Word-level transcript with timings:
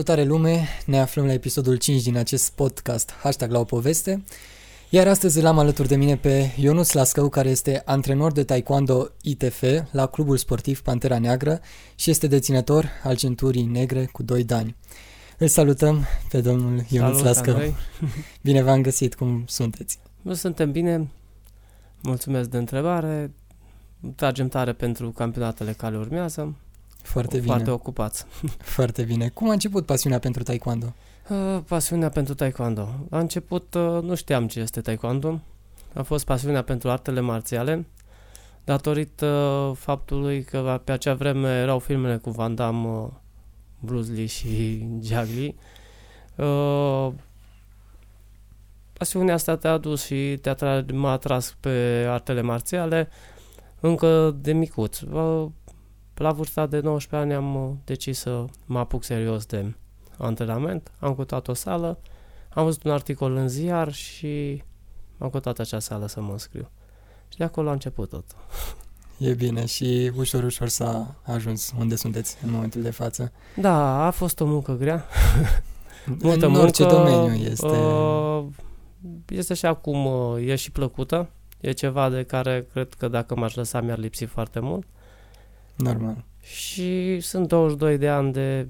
Salutare 0.00 0.28
lume, 0.28 0.68
ne 0.86 1.00
aflăm 1.00 1.26
la 1.26 1.32
episodul 1.32 1.76
5 1.76 2.02
din 2.02 2.16
acest 2.16 2.50
podcast 2.50 3.10
Hashtag 3.10 3.50
la 3.50 3.58
o 3.58 3.64
poveste. 3.64 4.24
Iar 4.88 5.08
astăzi 5.08 5.40
l-am 5.40 5.58
alături 5.58 5.88
de 5.88 5.96
mine 5.96 6.16
pe 6.16 6.54
Ionus 6.56 6.92
Lascău 6.92 7.28
care 7.28 7.48
este 7.48 7.82
antrenor 7.84 8.32
de 8.32 8.44
taekwondo 8.44 9.08
ITF 9.22 9.62
la 9.90 10.06
clubul 10.06 10.36
sportiv 10.36 10.80
Pantera 10.80 11.18
Neagră 11.18 11.60
și 11.94 12.10
este 12.10 12.26
deținător 12.26 12.90
al 13.02 13.16
centurii 13.16 13.64
negre 13.64 14.08
cu 14.12 14.22
2 14.22 14.44
dani. 14.44 14.76
Îl 15.38 15.48
salutăm 15.48 16.06
pe 16.30 16.40
domnul 16.40 16.84
Ionus 16.88 17.16
Salut, 17.16 17.24
Lascău. 17.24 17.54
Andrei. 17.54 17.74
Bine 18.42 18.62
v-am 18.62 18.82
găsit, 18.82 19.14
cum 19.14 19.44
sunteți? 19.46 19.98
Nu 20.22 20.34
suntem 20.34 20.72
bine, 20.72 21.10
mulțumesc 22.02 22.48
de 22.48 22.56
întrebare, 22.56 23.32
tragem 24.16 24.48
tare 24.48 24.72
pentru 24.72 25.10
campionatele 25.10 25.72
care 25.72 25.96
urmează, 25.96 26.56
Foarte 27.02 27.36
bine, 27.36 27.46
foarte 27.46 27.70
ocupați. 27.70 28.26
foarte 28.76 29.02
bine 29.02 29.28
Cum 29.28 29.48
a 29.48 29.52
început 29.52 29.86
pasiunea 29.86 30.18
pentru 30.18 30.42
taekwondo? 30.42 30.94
Uh, 31.28 31.60
Pasiunea 31.68 32.08
pentru 32.08 32.34
taekwondo. 32.34 32.88
La 33.08 33.18
început 33.18 33.74
uh, 33.74 34.02
nu 34.02 34.14
știam 34.14 34.48
ce 34.48 34.60
este 34.60 34.80
taekwondo, 34.80 35.40
a 35.94 36.02
fost 36.02 36.24
pasiunea 36.24 36.62
pentru 36.62 36.90
artele 36.90 37.20
marțiale, 37.20 37.86
datorită 38.64 39.26
uh, 39.26 39.76
faptului 39.76 40.42
că 40.42 40.80
pe 40.84 40.92
acea 40.92 41.14
vreme 41.14 41.48
erau 41.48 41.78
filmele 41.78 42.16
cu 42.16 42.30
Van 42.30 42.54
Damme, 42.54 42.88
uh, 42.88 43.08
Bruce 43.80 44.12
Lee 44.12 44.26
și 44.26 44.84
Jack 45.06 45.28
Lee. 45.34 45.54
Uh, 46.46 47.12
pasiunea 48.92 49.34
asta 49.34 49.56
te-a 49.56 49.78
dus 49.78 50.04
și 50.04 50.38
te-a 50.42 50.54
tra- 50.54 50.92
m-a 50.92 51.10
atras 51.10 51.56
pe 51.60 52.06
artele 52.08 52.40
marțiale 52.40 53.08
încă 53.80 54.36
de 54.40 54.52
micuț. 54.52 55.00
Uh, 56.20 56.26
La 56.26 56.32
vârsta 56.32 56.66
de 56.66 56.80
19 56.80 57.30
ani 57.30 57.44
am 57.44 57.54
uh, 57.54 57.76
decis 57.84 58.18
să 58.18 58.44
mă 58.66 58.78
apuc 58.78 59.04
serios 59.04 59.46
de 59.46 59.74
antrenament, 60.18 60.90
am 60.98 61.14
căutat 61.14 61.48
o 61.48 61.54
sală, 61.54 61.98
am 62.50 62.64
văzut 62.64 62.84
un 62.84 62.90
articol 62.90 63.36
în 63.36 63.48
ziar 63.48 63.92
și 63.92 64.62
am 65.18 65.30
căutat 65.30 65.58
acea 65.58 65.78
sală 65.78 66.06
să 66.06 66.20
mă 66.20 66.32
înscriu. 66.32 66.70
Și 67.28 67.38
de 67.38 67.44
acolo 67.44 67.68
a 67.68 67.72
început 67.72 68.08
tot. 68.08 68.24
E 69.18 69.34
bine 69.34 69.66
și 69.66 70.12
ușor, 70.16 70.44
ușor 70.44 70.68
s-a 70.68 71.14
ajuns 71.22 71.72
unde 71.78 71.96
sunteți 71.96 72.36
în 72.44 72.50
momentul 72.50 72.82
de 72.82 72.90
față 72.90 73.32
Da, 73.56 74.06
a 74.06 74.10
fost 74.10 74.40
o 74.40 74.44
muncă 74.44 74.72
grea. 74.72 75.04
Multă 76.22 76.46
În 76.46 76.54
orice 76.54 76.82
muncă, 76.82 76.96
domeniu 76.96 77.44
este... 77.44 77.66
Uh, 77.66 78.44
este 79.28 79.54
și 79.54 79.66
acum, 79.66 80.06
uh, 80.06 80.46
e 80.46 80.56
și 80.56 80.70
plăcută. 80.70 81.30
E 81.60 81.72
ceva 81.72 82.08
de 82.08 82.22
care 82.22 82.66
cred 82.72 82.94
că 82.94 83.08
dacă 83.08 83.36
m-aș 83.36 83.54
lăsa 83.54 83.80
mi-ar 83.80 83.98
lipsi 83.98 84.24
foarte 84.24 84.60
mult. 84.60 84.86
Normal. 85.82 86.24
Și 86.40 87.20
sunt 87.20 87.48
22 87.48 87.98
de 87.98 88.08
ani 88.08 88.32
de, 88.32 88.68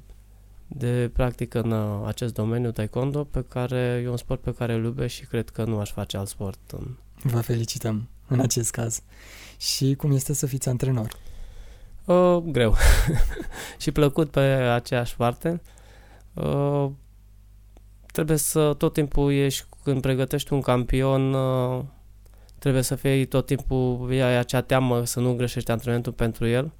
de 0.67 1.11
practică 1.13 1.61
în 1.61 1.71
uh, 1.71 2.07
acest 2.07 2.35
domeniu, 2.35 2.71
taekwondo, 2.71 3.25
pe 3.25 3.45
care 3.49 4.03
e 4.05 4.09
un 4.09 4.17
sport 4.17 4.41
pe 4.41 4.55
care 4.55 4.73
îl 4.73 4.85
iubesc 4.85 5.15
și 5.15 5.25
cred 5.25 5.49
că 5.49 5.65
nu 5.65 5.79
aș 5.79 5.93
face 5.93 6.17
alt 6.17 6.29
sport. 6.29 6.59
În... 6.73 6.97
Vă 7.23 7.41
felicităm 7.41 8.09
în 8.29 8.41
acest 8.41 8.71
caz. 8.71 9.03
Și 9.57 9.95
cum 9.95 10.13
este 10.13 10.33
să 10.33 10.47
fiți 10.47 10.69
antrenor? 10.69 11.09
Uh, 12.05 12.37
greu. 12.47 12.75
și 13.83 13.91
plăcut 13.91 14.31
pe 14.31 14.41
aceeași 14.41 15.17
parte. 15.17 15.61
Uh, 16.35 16.91
trebuie 18.13 18.37
să 18.37 18.75
tot 18.75 18.93
timpul 18.93 19.33
ești, 19.33 19.65
când 19.83 20.01
pregătești 20.01 20.53
un 20.53 20.61
campion, 20.61 21.33
uh, 21.33 21.85
trebuie 22.59 22.83
să 22.83 22.95
fie 22.95 23.25
tot 23.25 23.47
timpul 23.47 24.09
ai 24.11 24.37
acea 24.37 24.61
teamă 24.61 25.05
să 25.05 25.21
nu 25.21 25.35
greșești 25.35 25.71
antrenamentul 25.71 26.13
pentru 26.13 26.47
el 26.47 26.73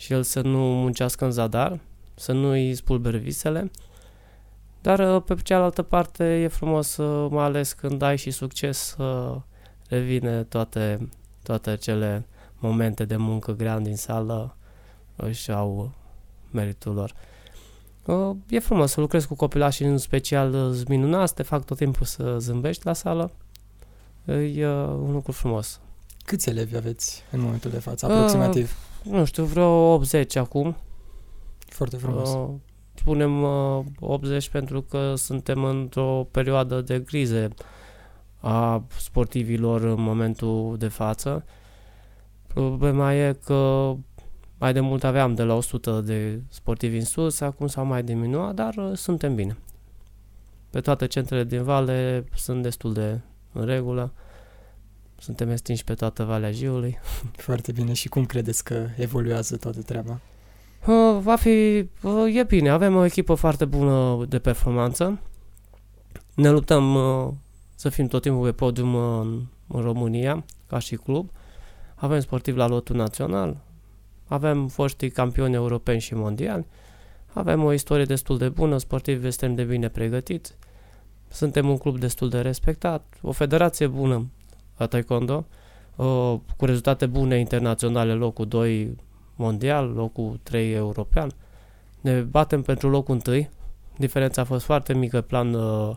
și 0.00 0.12
el 0.12 0.22
să 0.22 0.40
nu 0.40 0.58
muncească 0.58 1.24
în 1.24 1.30
zadar, 1.30 1.80
să 2.14 2.32
nu 2.32 2.48
îi 2.48 2.74
spulberi 2.74 3.18
visele. 3.18 3.70
Dar 4.80 5.14
uh, 5.14 5.22
pe 5.22 5.34
cealaltă 5.42 5.82
parte 5.82 6.24
e 6.24 6.48
frumos, 6.48 6.96
uh, 6.96 7.30
mai 7.30 7.44
ales 7.44 7.72
când 7.72 8.02
ai 8.02 8.16
și 8.16 8.30
succes, 8.30 8.78
să 8.78 9.36
revine 9.88 10.42
toate, 10.42 11.08
toate 11.42 11.76
cele 11.76 12.26
momente 12.58 13.04
de 13.04 13.16
muncă 13.16 13.52
grea 13.52 13.78
din 13.78 13.96
sală 13.96 14.56
își 15.16 15.50
au 15.50 15.92
meritul 16.50 16.94
lor. 16.94 17.14
Uh, 18.04 18.36
E 18.48 18.58
frumos 18.58 18.90
să 18.90 19.00
lucrezi 19.00 19.26
cu 19.26 19.34
copilași 19.34 19.82
în 19.82 19.98
special 19.98 20.54
uh, 20.54 20.80
minunați, 20.88 21.34
te 21.34 21.42
fac 21.42 21.64
tot 21.64 21.76
timpul 21.76 22.06
să 22.06 22.36
zâmbești 22.38 22.86
la 22.86 22.92
sală. 22.92 23.30
E 24.24 24.66
uh, 24.66 24.86
un 24.86 25.12
lucru 25.12 25.32
frumos. 25.32 25.80
Câți 26.24 26.48
elevi 26.48 26.76
aveți 26.76 27.22
în 27.30 27.40
momentul 27.40 27.70
de 27.70 27.78
față? 27.78 28.06
Uh, 28.06 28.12
Aproximativ. 28.12 28.89
Nu 29.02 29.24
știu, 29.24 29.44
vreo 29.44 29.68
80 29.68 30.36
acum. 30.36 30.76
Foarte 31.58 31.96
frumos. 31.96 32.32
Uh, 32.32 32.48
Spunem 32.94 33.42
uh, 33.42 33.84
80 34.00 34.48
pentru 34.48 34.82
că 34.82 35.14
suntem 35.14 35.64
într-o 35.64 36.28
perioadă 36.30 36.80
de 36.80 37.02
crize 37.02 37.48
a 38.40 38.84
sportivilor 38.96 39.82
în 39.82 40.00
momentul 40.00 40.76
de 40.78 40.88
față. 40.88 41.44
Problema 42.46 43.14
e 43.14 43.32
că 43.44 43.92
mai 44.58 44.72
de 44.72 44.80
mult 44.80 45.04
aveam 45.04 45.34
de 45.34 45.42
la 45.42 45.54
100 45.54 46.00
de 46.00 46.42
sportivi 46.48 46.96
în 46.96 47.04
sus, 47.04 47.40
acum 47.40 47.66
s-au 47.66 47.84
mai 47.84 48.02
diminuat, 48.02 48.54
dar 48.54 48.74
uh, 48.76 48.96
suntem 48.96 49.34
bine. 49.34 49.56
Pe 50.70 50.80
toate 50.80 51.06
centrele 51.06 51.44
din 51.44 51.62
vale 51.62 52.24
sunt 52.34 52.62
destul 52.62 52.92
de 52.92 53.20
în 53.52 53.64
regulă. 53.64 54.12
Suntem 55.20 55.50
extinși 55.50 55.84
pe 55.84 55.94
toată 55.94 56.24
Valea 56.24 56.52
Jiului. 56.52 56.98
Foarte 57.46 57.72
bine. 57.72 57.92
Și 57.92 58.08
cum 58.08 58.26
credeți 58.26 58.64
că 58.64 58.86
evoluează 58.96 59.56
toată 59.56 59.82
treaba? 59.82 60.20
Uh, 60.86 61.18
va 61.22 61.36
fi, 61.36 61.88
uh, 62.02 62.34
e 62.34 62.44
bine, 62.44 62.68
avem 62.68 62.96
o 62.96 63.04
echipă 63.04 63.34
foarte 63.34 63.64
bună 63.64 64.24
de 64.28 64.38
performanță. 64.38 65.18
Ne 66.34 66.50
luptăm 66.50 66.94
uh, 66.94 67.32
să 67.74 67.88
fim 67.88 68.06
tot 68.06 68.22
timpul 68.22 68.44
pe 68.44 68.52
podium 68.52 68.94
uh, 68.94 69.20
în, 69.20 69.42
în 69.68 69.80
România, 69.80 70.44
ca 70.66 70.78
și 70.78 70.96
club. 70.96 71.30
Avem 71.94 72.20
sportivi 72.20 72.56
la 72.56 72.66
lotul 72.66 72.96
național, 72.96 73.56
avem 74.26 74.68
foști 74.68 75.10
campioni 75.10 75.54
europeni 75.54 76.00
și 76.00 76.14
mondiali, 76.14 76.66
avem 77.32 77.64
o 77.64 77.72
istorie 77.72 78.04
destul 78.04 78.38
de 78.38 78.48
bună, 78.48 78.78
sportivi 78.78 79.26
extrem 79.26 79.54
de 79.54 79.64
bine 79.64 79.88
pregătiți, 79.88 80.54
suntem 81.28 81.68
un 81.68 81.76
club 81.76 81.98
destul 81.98 82.28
de 82.28 82.40
respectat, 82.40 83.18
o 83.22 83.32
federație 83.32 83.86
bună 83.86 84.26
la 84.80 84.86
taekwondo, 84.86 85.46
uh, 85.96 86.34
cu 86.56 86.64
rezultate 86.64 87.06
bune 87.06 87.38
internaționale, 87.38 88.12
locul 88.12 88.46
2 88.46 88.96
mondial, 89.34 89.88
locul 89.88 90.40
3 90.42 90.72
european. 90.72 91.30
Ne 92.00 92.20
batem 92.20 92.62
pentru 92.62 92.88
locul 92.88 93.20
1. 93.26 93.48
Diferența 93.96 94.40
a 94.40 94.44
fost 94.44 94.64
foarte 94.64 94.94
mică 94.94 95.20
pe 95.20 95.26
plan 95.26 95.54
uh, 95.54 95.96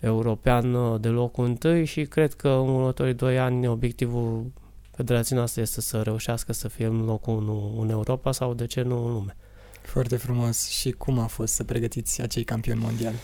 european 0.00 0.74
uh, 0.74 1.00
de 1.00 1.08
locul 1.08 1.56
1 1.64 1.84
și 1.84 2.04
cred 2.04 2.34
că 2.34 2.48
în 2.48 2.68
următorii 2.68 3.14
2 3.14 3.38
ani 3.38 3.66
obiectivul 3.66 4.52
federației 4.90 5.38
noastre 5.38 5.62
este 5.62 5.80
să 5.80 6.02
reușească 6.02 6.52
să 6.52 6.68
fie 6.68 6.86
în 6.86 7.04
locul 7.04 7.36
1 7.36 7.78
în 7.80 7.90
Europa 7.90 8.32
sau 8.32 8.54
de 8.54 8.66
ce 8.66 8.82
nu 8.82 9.04
în 9.04 9.12
lume. 9.12 9.36
Foarte 9.82 10.16
frumos. 10.16 10.68
Și 10.68 10.90
cum 10.90 11.18
a 11.18 11.26
fost 11.26 11.54
să 11.54 11.64
pregătiți 11.64 12.22
acei 12.22 12.44
campioni 12.44 12.80
mondiali? 12.80 13.16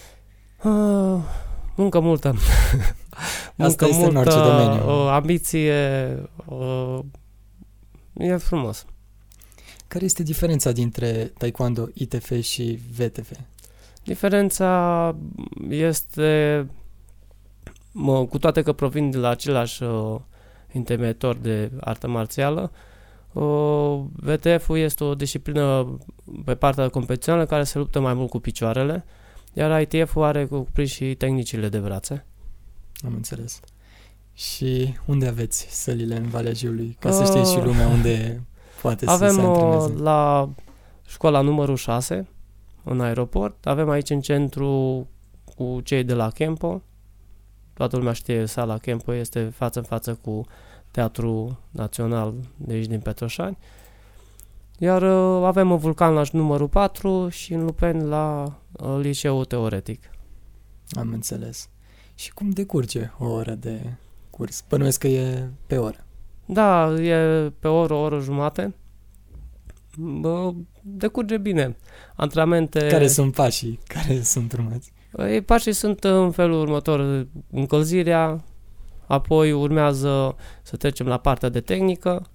Uh, 0.64 1.22
muncă 1.74 2.00
multă. 2.00 2.34
Asta 3.58 3.86
este 3.86 4.04
în 4.04 4.16
orice 4.16 4.36
domeniu. 4.36 5.02
Uh, 5.02 5.08
ambiție. 5.10 5.82
Uh, 6.44 6.98
e 8.12 8.36
frumos. 8.36 8.86
Care 9.88 10.04
este 10.04 10.22
diferența 10.22 10.72
dintre 10.72 11.32
taekwondo 11.38 11.88
ITF 11.94 12.40
și 12.40 12.80
VTF? 12.96 13.30
Diferența 14.04 15.16
este, 15.68 16.66
mă, 17.92 18.26
cu 18.26 18.38
toate 18.38 18.62
că 18.62 18.72
provin 18.72 19.10
de 19.10 19.16
la 19.16 19.28
același 19.28 19.82
uh, 19.82 20.16
intermediator 20.72 21.36
de 21.36 21.70
artă 21.80 22.08
marțială, 22.08 22.70
uh, 23.32 24.00
VTF-ul 24.12 24.78
este 24.78 25.04
o 25.04 25.14
disciplină 25.14 25.98
pe 26.44 26.54
partea 26.54 26.88
competițională 26.88 27.46
care 27.46 27.64
se 27.64 27.78
luptă 27.78 28.00
mai 28.00 28.14
mult 28.14 28.30
cu 28.30 28.38
picioarele, 28.38 29.04
iar 29.54 29.80
ITF-ul 29.80 30.22
are 30.22 30.44
cuprins 30.46 30.90
și 30.90 31.14
tehnicile 31.14 31.68
de 31.68 31.78
brațe. 31.78 32.24
Am 33.04 33.12
înțeles. 33.14 33.60
Și 34.32 34.94
unde 35.06 35.26
aveți 35.26 35.66
sălile 35.82 36.16
în 36.16 36.28
Valea 36.28 36.52
Jiului? 36.52 36.96
Ca 37.00 37.10
să 37.10 37.20
Uh, 37.22 37.26
știți 37.28 37.52
și 37.52 37.60
lumea 37.60 37.86
unde 37.88 38.42
poate 38.82 39.04
să 39.04 39.10
Avem 39.10 39.34
se 39.34 39.40
uh, 39.40 39.46
antreneze. 39.46 40.02
la 40.02 40.48
școala 41.06 41.40
numărul 41.40 41.76
6 41.76 42.26
în 42.84 43.00
aeroport, 43.00 43.66
avem 43.66 43.88
aici 43.88 44.10
în 44.10 44.20
centru 44.20 45.06
cu 45.56 45.80
cei 45.80 46.04
de 46.04 46.14
la 46.14 46.30
Kempo. 46.30 46.82
Toată 47.72 47.96
lumea 47.96 48.12
știe 48.12 48.46
sala 48.46 48.78
Kempo, 48.78 49.14
este 49.14 49.44
față 49.44 49.78
în 49.78 49.84
față 49.84 50.14
cu 50.14 50.44
Teatrul 50.90 51.56
Național 51.70 52.34
de 52.56 52.72
aici 52.74 52.86
din 52.86 53.00
Petroșani. 53.00 53.58
Iar 54.78 55.02
uh, 55.02 55.46
avem 55.46 55.70
un 55.70 55.76
vulcan 55.76 56.12
la 56.12 56.22
numărul 56.32 56.68
4 56.68 57.28
și 57.28 57.52
în 57.52 57.64
Lupeni 57.64 58.08
la 58.08 58.56
uh, 58.72 58.98
liceul 59.00 59.44
teoretic. 59.44 60.10
Am 60.90 61.10
înțeles. 61.12 61.68
Și 62.14 62.32
cum 62.32 62.50
decurge 62.50 63.10
o 63.18 63.26
oră 63.26 63.52
de 63.52 63.92
curs? 64.30 64.64
Bănuiesc 64.68 64.98
că 64.98 65.06
e 65.08 65.48
pe 65.66 65.76
oră. 65.76 66.04
Da, 66.46 66.92
e 67.00 67.50
pe 67.58 67.68
o 67.68 67.74
oră, 67.78 67.94
o 67.94 68.00
oră 68.00 68.20
jumate. 68.20 68.74
Bă, 69.96 70.52
decurge 70.82 71.36
bine. 71.36 71.76
Antrenamente... 72.16 72.86
Care 72.86 73.06
sunt 73.06 73.34
pașii? 73.34 73.78
Care 73.86 74.22
sunt 74.22 74.52
urmați? 74.52 74.92
Ei, 75.18 75.40
pașii 75.40 75.72
sunt 75.72 76.04
în 76.04 76.30
felul 76.30 76.60
următor. 76.60 77.26
Încălzirea, 77.50 78.44
apoi 79.06 79.52
urmează 79.52 80.36
să 80.62 80.76
trecem 80.76 81.06
la 81.06 81.18
partea 81.18 81.48
de 81.48 81.60
tehnică, 81.60 82.26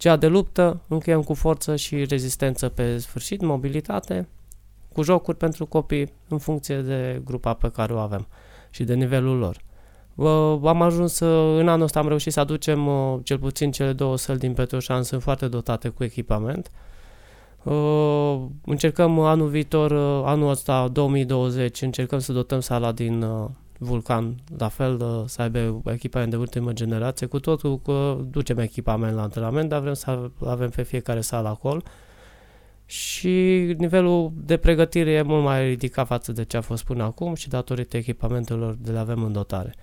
cea 0.00 0.16
de 0.16 0.26
luptă, 0.26 0.80
încheiem 0.88 1.22
cu 1.22 1.34
forță 1.34 1.76
și 1.76 2.04
rezistență 2.04 2.68
pe 2.68 2.98
sfârșit, 2.98 3.40
mobilitate, 3.40 4.28
cu 4.92 5.02
jocuri 5.02 5.36
pentru 5.36 5.66
copii 5.66 6.12
în 6.28 6.38
funcție 6.38 6.80
de 6.80 7.22
grupa 7.24 7.54
pe 7.54 7.70
care 7.70 7.92
o 7.92 7.98
avem 7.98 8.26
și 8.70 8.84
de 8.84 8.94
nivelul 8.94 9.38
lor. 9.38 9.60
Am 10.64 10.82
ajuns, 10.82 11.18
în 11.58 11.68
anul 11.68 11.84
ăsta 11.84 11.98
am 11.98 12.08
reușit 12.08 12.32
să 12.32 12.40
aducem 12.40 12.88
cel 13.22 13.38
puțin 13.38 13.70
cele 13.70 13.92
două 13.92 14.16
săli 14.16 14.38
din 14.38 14.52
Petroșan, 14.52 15.02
sunt 15.02 15.22
foarte 15.22 15.48
dotate 15.48 15.88
cu 15.88 16.04
echipament. 16.04 16.70
Încercăm 18.64 19.18
anul 19.18 19.48
viitor, 19.48 19.92
anul 20.26 20.50
ăsta 20.50 20.88
2020, 20.88 21.82
încercăm 21.82 22.18
să 22.18 22.32
dotăm 22.32 22.60
sala 22.60 22.92
din 22.92 23.24
Vulcan, 23.82 24.34
la 24.58 24.68
fel 24.68 25.24
să 25.26 25.42
aibă 25.42 25.82
echipament 25.84 26.30
de 26.30 26.36
ultimă 26.36 26.72
generație, 26.72 27.26
cu 27.26 27.40
totul 27.40 27.80
că 27.80 28.18
ducem 28.30 28.58
echipament 28.58 29.14
la 29.14 29.22
antrenament, 29.22 29.68
dar 29.68 29.80
vrem 29.80 29.94
să 29.94 30.30
avem 30.44 30.70
pe 30.70 30.82
fiecare 30.82 31.20
sală 31.20 31.48
acolo 31.48 31.80
și 32.86 33.28
nivelul 33.78 34.32
de 34.34 34.56
pregătire 34.56 35.10
e 35.10 35.22
mult 35.22 35.44
mai 35.44 35.68
ridicat 35.68 36.06
față 36.06 36.32
de 36.32 36.44
ce 36.44 36.56
a 36.56 36.60
fost 36.60 36.84
până 36.84 37.02
acum 37.02 37.34
și 37.34 37.48
datorită 37.48 37.96
echipamentelor 37.96 38.76
de 38.80 38.90
le 38.90 38.98
avem 38.98 39.22
în 39.22 39.32
dotare. 39.32 39.74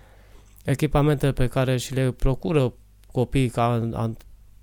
Echipamentele 0.65 1.31
pe 1.31 1.47
care 1.47 1.77
și 1.77 1.93
le 1.93 2.11
procură 2.11 2.73
copiii 3.11 3.49
ca 3.49 3.89
an, 3.93 4.15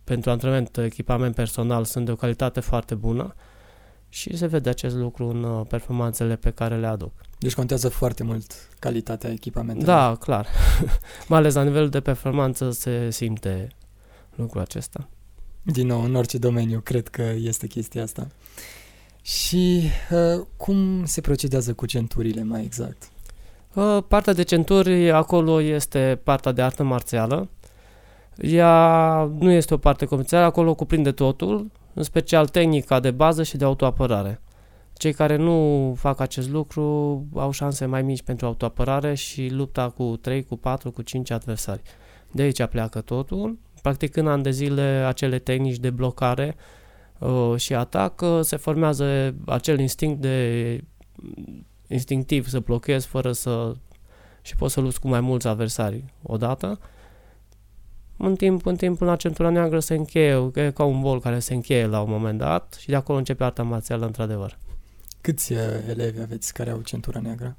pentru 0.04 0.30
antrenament, 0.30 0.76
echipament 0.76 1.34
personal, 1.34 1.84
sunt 1.84 2.04
de 2.04 2.10
o 2.10 2.16
calitate 2.16 2.60
foarte 2.60 2.94
bună 2.94 3.34
și 4.14 4.36
se 4.36 4.46
vede 4.46 4.68
acest 4.68 4.94
lucru 4.94 5.26
în 5.26 5.42
uh, 5.42 5.66
performanțele 5.68 6.36
pe 6.36 6.50
care 6.50 6.76
le 6.76 6.86
aduc. 6.86 7.12
Deci 7.38 7.54
contează 7.54 7.88
foarte 7.88 8.22
mult 8.22 8.52
calitatea 8.78 9.30
echipamentelor. 9.30 9.94
Da, 9.94 10.16
clar. 10.20 10.46
mai 11.28 11.38
ales 11.38 11.54
la 11.54 11.62
nivel 11.62 11.88
de 11.88 12.00
performanță 12.00 12.70
se 12.70 13.10
simte 13.10 13.68
lucrul 14.34 14.60
acesta. 14.60 15.08
Din 15.62 15.86
nou, 15.86 16.02
în 16.02 16.14
orice 16.14 16.38
domeniu, 16.38 16.80
cred 16.80 17.08
că 17.08 17.22
este 17.22 17.66
chestia 17.66 18.02
asta. 18.02 18.28
Și 19.22 19.82
uh, 20.10 20.46
cum 20.56 21.04
se 21.04 21.20
procedează 21.20 21.72
cu 21.72 21.86
centurile 21.86 22.42
mai 22.42 22.62
exact? 22.62 23.08
Uh, 23.74 23.98
partea 24.08 24.32
de 24.32 24.42
centuri, 24.42 25.10
acolo 25.10 25.60
este 25.60 26.20
partea 26.22 26.52
de 26.52 26.62
artă 26.62 26.82
marțială. 26.82 27.48
Ea 28.36 29.24
nu 29.38 29.50
este 29.50 29.74
o 29.74 29.76
parte 29.76 30.04
comercială, 30.04 30.44
acolo 30.44 30.74
cuprinde 30.74 31.12
totul, 31.12 31.70
în 31.94 32.02
special 32.02 32.48
tehnica 32.48 33.00
de 33.00 33.10
bază 33.10 33.42
și 33.42 33.56
de 33.56 33.64
autoapărare. 33.64 34.40
Cei 34.92 35.12
care 35.12 35.36
nu 35.36 35.92
fac 35.98 36.20
acest 36.20 36.50
lucru 36.50 36.82
au 37.34 37.50
șanse 37.50 37.86
mai 37.86 38.02
mici 38.02 38.22
pentru 38.22 38.46
autoapărare 38.46 39.14
și 39.14 39.48
lupta 39.48 39.88
cu 39.88 40.16
3, 40.20 40.44
cu 40.44 40.56
4, 40.56 40.90
cu 40.90 41.02
5 41.02 41.30
adversari. 41.30 41.82
De 42.30 42.42
aici 42.42 42.64
pleacă 42.64 43.00
totul 43.00 43.58
practicând 43.84 44.28
ani 44.28 44.42
de 44.42 44.50
zile 44.50 44.82
acele 44.82 45.38
tehnici 45.38 45.76
de 45.78 45.90
blocare 45.90 46.56
uh, 47.18 47.54
și 47.56 47.74
atac, 47.74 48.20
uh, 48.20 48.38
se 48.40 48.56
formează 48.56 49.34
acel 49.46 49.78
instinct 49.78 50.20
de 50.20 50.80
instinctiv 51.88 52.48
să 52.48 52.58
blochezi 52.58 53.06
fără 53.06 53.32
să 53.32 53.74
și 54.42 54.56
poți 54.56 54.72
să 54.72 54.80
lupți 54.80 55.00
cu 55.00 55.08
mai 55.08 55.20
mulți 55.20 55.46
adversari 55.46 56.04
odată. 56.22 56.78
În 58.16 58.34
timp, 58.34 58.66
în 58.66 58.76
timp, 58.76 59.00
la 59.00 59.16
centura 59.16 59.48
neagră 59.48 59.78
se 59.80 59.94
încheie, 59.94 60.50
e 60.54 60.70
ca 60.70 60.84
un 60.84 61.00
bol 61.00 61.20
care 61.20 61.38
se 61.38 61.54
încheie 61.54 61.86
la 61.86 62.00
un 62.00 62.10
moment 62.10 62.38
dat 62.38 62.76
și 62.80 62.88
de 62.88 62.94
acolo 62.94 63.18
începe 63.18 63.44
arta 63.44 63.62
marțială 63.62 64.06
într-adevăr. 64.06 64.58
Câți 65.20 65.52
uh, 65.52 65.58
elevi 65.88 66.20
aveți 66.20 66.52
care 66.52 66.70
au 66.70 66.80
centura 66.80 67.20
neagră? 67.20 67.56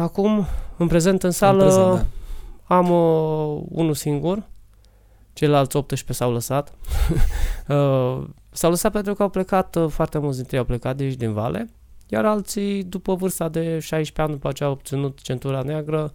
Acum, 0.00 0.46
în 0.76 0.86
prezent 0.86 1.22
în 1.22 1.30
sală, 1.30 1.64
în 1.64 1.68
prezent, 1.68 2.06
da. 2.68 2.76
am 2.76 2.90
uh, 2.90 3.62
unul 3.68 3.94
singur, 3.94 4.48
Ceilalți 5.32 5.76
18 5.76 6.12
s-au 6.12 6.32
lăsat. 6.32 6.72
uh, 7.68 8.24
s-au 8.50 8.70
lăsat 8.70 8.92
pentru 8.92 9.14
că 9.14 9.22
au 9.22 9.28
plecat, 9.28 9.76
uh, 9.76 9.88
foarte 9.88 10.18
mulți 10.18 10.36
dintre 10.36 10.56
ei 10.56 10.62
au 10.62 10.68
plecat 10.68 10.96
de 10.96 11.04
aici 11.04 11.14
din 11.14 11.32
Vale, 11.32 11.68
iar 12.08 12.24
alții, 12.24 12.84
după 12.84 13.14
vârsta 13.14 13.48
de 13.48 13.78
16 13.78 14.20
ani, 14.20 14.30
după 14.30 14.52
ce 14.52 14.64
au 14.64 14.70
obținut 14.70 15.20
centura 15.20 15.62
neagră, 15.62 16.12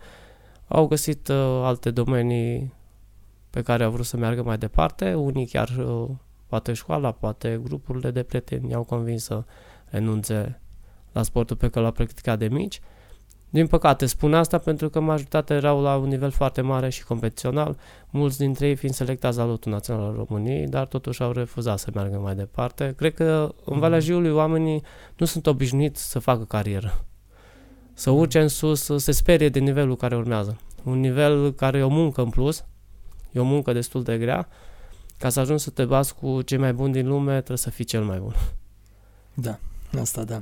au 0.68 0.88
găsit 0.88 1.28
uh, 1.28 1.36
alte 1.64 1.92
domenii 1.92 2.74
pe 3.56 3.62
care 3.62 3.84
au 3.84 3.92
vrut 3.92 4.06
să 4.06 4.18
meargă 4.18 4.44
mai 4.44 4.58
departe. 4.58 5.14
Unii 5.14 5.48
chiar, 5.48 5.70
uh, 5.78 6.10
poate 6.48 6.74
școala, 6.74 7.12
poate 7.12 7.60
grupurile 7.64 8.12
de 8.12 8.24
prieteni, 8.24 8.70
i-au 8.70 8.84
convins 8.84 9.24
să 9.24 9.44
renunțe 9.86 10.62
la 11.12 11.24
sportul 11.24 11.56
pe 11.56 11.70
care 11.70 11.82
l-au 11.82 11.92
practicat 11.92 12.40
de 12.40 12.48
mici. 12.48 12.82
Din 13.50 13.68
păcate 13.68 14.06
spun 14.06 14.34
asta 14.34 14.58
pentru 14.58 14.90
că 14.90 15.00
majoritatea 15.00 15.56
erau 15.56 15.82
la 15.82 15.96
un 15.96 16.08
nivel 16.08 16.30
foarte 16.30 16.62
mare 16.62 16.90
și 16.90 17.04
competițional, 17.04 17.78
mulți 18.10 18.38
dintre 18.38 18.68
ei 18.68 18.76
fiind 18.76 18.96
selectați 18.96 19.38
la 19.38 19.46
lotul 19.46 19.72
național 19.72 20.04
al 20.04 20.26
României, 20.28 20.68
dar 20.68 20.88
totuși 20.88 21.22
au 21.22 21.32
refuzat 21.32 21.80
să 21.80 21.90
meargă 21.94 22.18
mai 22.18 22.36
departe. 22.36 22.94
Cred 22.98 23.14
că 23.14 23.54
în 23.66 23.80
Valea 23.80 23.98
mhm. 23.98 24.06
Jiului 24.06 24.32
oamenii 24.32 24.84
nu 25.18 25.26
sunt 25.26 25.48
obișnuiți 25.48 26.10
să 26.10 26.20
facă 26.20 26.44
carieră. 26.44 27.06
Să 27.94 28.10
mhm. 28.10 28.20
urce 28.20 28.42
în 28.42 28.48
sus, 28.48 28.84
să 28.84 28.98
se 28.98 29.12
sperie 29.12 29.50
de 29.50 29.60
nivelul 29.60 29.96
care 29.96 30.16
urmează. 30.16 30.58
Un 30.84 31.00
nivel 31.00 31.54
care 31.54 31.78
e 31.78 31.84
o 31.84 31.90
muncă 31.90 32.22
în 32.22 32.30
plus, 32.30 32.66
e 33.36 33.40
o 33.40 33.44
muncă 33.44 33.74
destul 33.74 34.04
de 34.04 34.18
grea. 34.18 34.48
Ca 35.18 35.30
să 35.30 35.40
ajungi 35.40 35.64
să 35.64 35.70
te 35.70 35.86
bați 35.86 36.16
cu 36.16 36.42
cei 36.42 36.58
mai 36.58 36.74
buni 36.74 36.94
din 36.94 37.08
lume, 37.08 37.34
trebuie 37.36 37.58
să 37.58 37.70
fii 37.70 37.86
cel 37.86 38.04
mai 38.04 38.18
bun. 38.18 38.36
Da, 39.34 39.60
asta 40.00 40.24
da. 40.24 40.42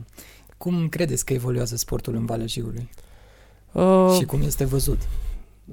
Cum 0.57 0.89
credeți 0.89 1.25
că 1.25 1.33
evoluează 1.33 1.75
sportul 1.75 2.15
în 2.15 2.25
Valea 2.25 2.45
Jiului? 2.45 2.89
Uh, 3.71 4.15
și 4.17 4.25
cum 4.25 4.41
este 4.41 4.65
văzut? 4.65 4.99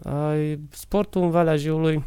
Uh, 0.02 0.52
sportul 0.70 1.22
în 1.22 1.30
Valea 1.30 1.56
Jiului, 1.56 2.04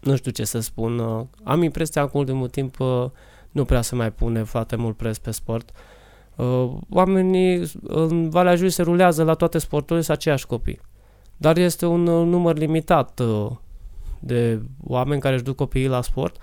nu 0.00 0.16
știu 0.16 0.30
ce 0.30 0.44
să 0.44 0.60
spun. 0.60 0.98
Uh, 0.98 1.26
am 1.42 1.62
impresia 1.62 2.08
că 2.08 2.18
ultimul 2.18 2.48
timp 2.48 2.80
uh, 2.80 3.04
nu 3.50 3.64
prea 3.64 3.82
se 3.82 3.94
mai 3.94 4.12
pune 4.12 4.42
foarte 4.42 4.76
mult 4.76 4.96
preț 4.96 5.16
pe 5.16 5.30
sport. 5.30 5.70
Uh, 6.36 6.70
oamenii 6.90 7.70
în 7.82 8.28
Valea 8.30 8.54
Jiului 8.54 8.72
se 8.72 8.82
rulează 8.82 9.22
la 9.22 9.34
toate 9.34 9.58
sporturile 9.58 10.04
să 10.04 10.12
aceiași 10.12 10.46
copii. 10.46 10.80
Dar 11.36 11.56
este 11.56 11.86
un 11.86 12.06
uh, 12.06 12.26
număr 12.26 12.56
limitat 12.56 13.20
uh, 13.20 13.50
de 14.20 14.62
oameni 14.84 15.20
care 15.20 15.34
își 15.34 15.44
duc 15.44 15.56
copiii 15.56 15.88
la 15.88 16.02
sport 16.02 16.36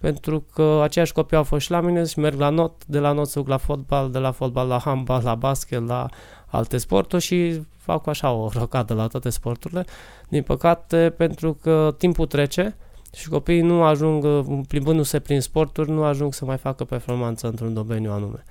pentru 0.00 0.44
că 0.54 0.80
aceiași 0.82 1.12
copii 1.12 1.36
au 1.36 1.42
fost 1.42 1.64
și 1.64 1.70
la 1.70 1.80
mine 1.80 2.04
și 2.04 2.18
merg 2.18 2.38
la 2.38 2.48
not, 2.48 2.86
de 2.86 2.98
la 2.98 3.12
not 3.12 3.28
se 3.28 3.38
duc 3.38 3.48
la 3.48 3.56
fotbal, 3.56 4.10
de 4.10 4.18
la 4.18 4.30
fotbal 4.30 4.68
la 4.68 4.78
handbal, 4.78 5.22
la 5.24 5.34
basket, 5.34 5.86
la 5.86 6.08
alte 6.46 6.78
sporturi 6.78 7.22
și 7.22 7.62
fac 7.76 8.06
așa 8.06 8.32
o 8.32 8.48
rocadă 8.52 8.94
la 8.94 9.06
toate 9.06 9.30
sporturile. 9.30 9.84
Din 10.28 10.42
păcate, 10.42 11.14
pentru 11.16 11.54
că 11.54 11.94
timpul 11.98 12.26
trece 12.26 12.76
și 13.12 13.28
copiii 13.28 13.60
nu 13.60 13.82
ajung, 13.82 14.26
plimbându-se 14.66 15.20
prin 15.20 15.40
sporturi, 15.40 15.90
nu 15.90 16.02
ajung 16.02 16.34
să 16.34 16.44
mai 16.44 16.56
facă 16.56 16.84
performanță 16.84 17.46
într-un 17.46 17.74
domeniu 17.74 18.10
anume. 18.10 18.44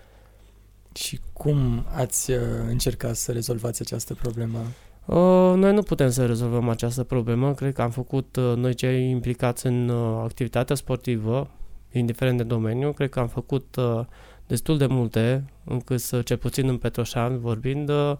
Și 0.93 1.19
cum 1.33 1.85
ați 1.95 2.31
uh, 2.31 2.39
încercat 2.67 3.15
să 3.15 3.31
rezolvați 3.31 3.81
această 3.81 4.13
problemă? 4.13 4.59
Uh, 5.07 5.53
noi 5.55 5.73
nu 5.73 5.81
putem 5.81 6.09
să 6.09 6.25
rezolvăm 6.25 6.69
această 6.69 7.03
problemă. 7.03 7.53
Cred 7.53 7.73
că 7.73 7.81
am 7.81 7.89
făcut 7.89 8.35
uh, 8.35 8.53
noi 8.55 8.73
cei 8.73 9.09
implicați 9.09 9.65
în 9.65 9.89
uh, 9.89 10.21
activitatea 10.23 10.75
sportivă, 10.75 11.49
indiferent 11.91 12.37
de 12.37 12.43
domeniu, 12.43 12.91
cred 12.91 13.09
că 13.09 13.19
am 13.19 13.27
făcut 13.27 13.75
uh, 13.75 14.05
destul 14.47 14.77
de 14.77 14.85
multe, 14.85 15.43
încât 15.63 15.99
să, 15.99 16.21
cel 16.21 16.37
puțin 16.37 16.67
în 16.67 16.77
Petroșan 16.77 17.39
vorbind, 17.39 17.89
uh, 17.89 18.13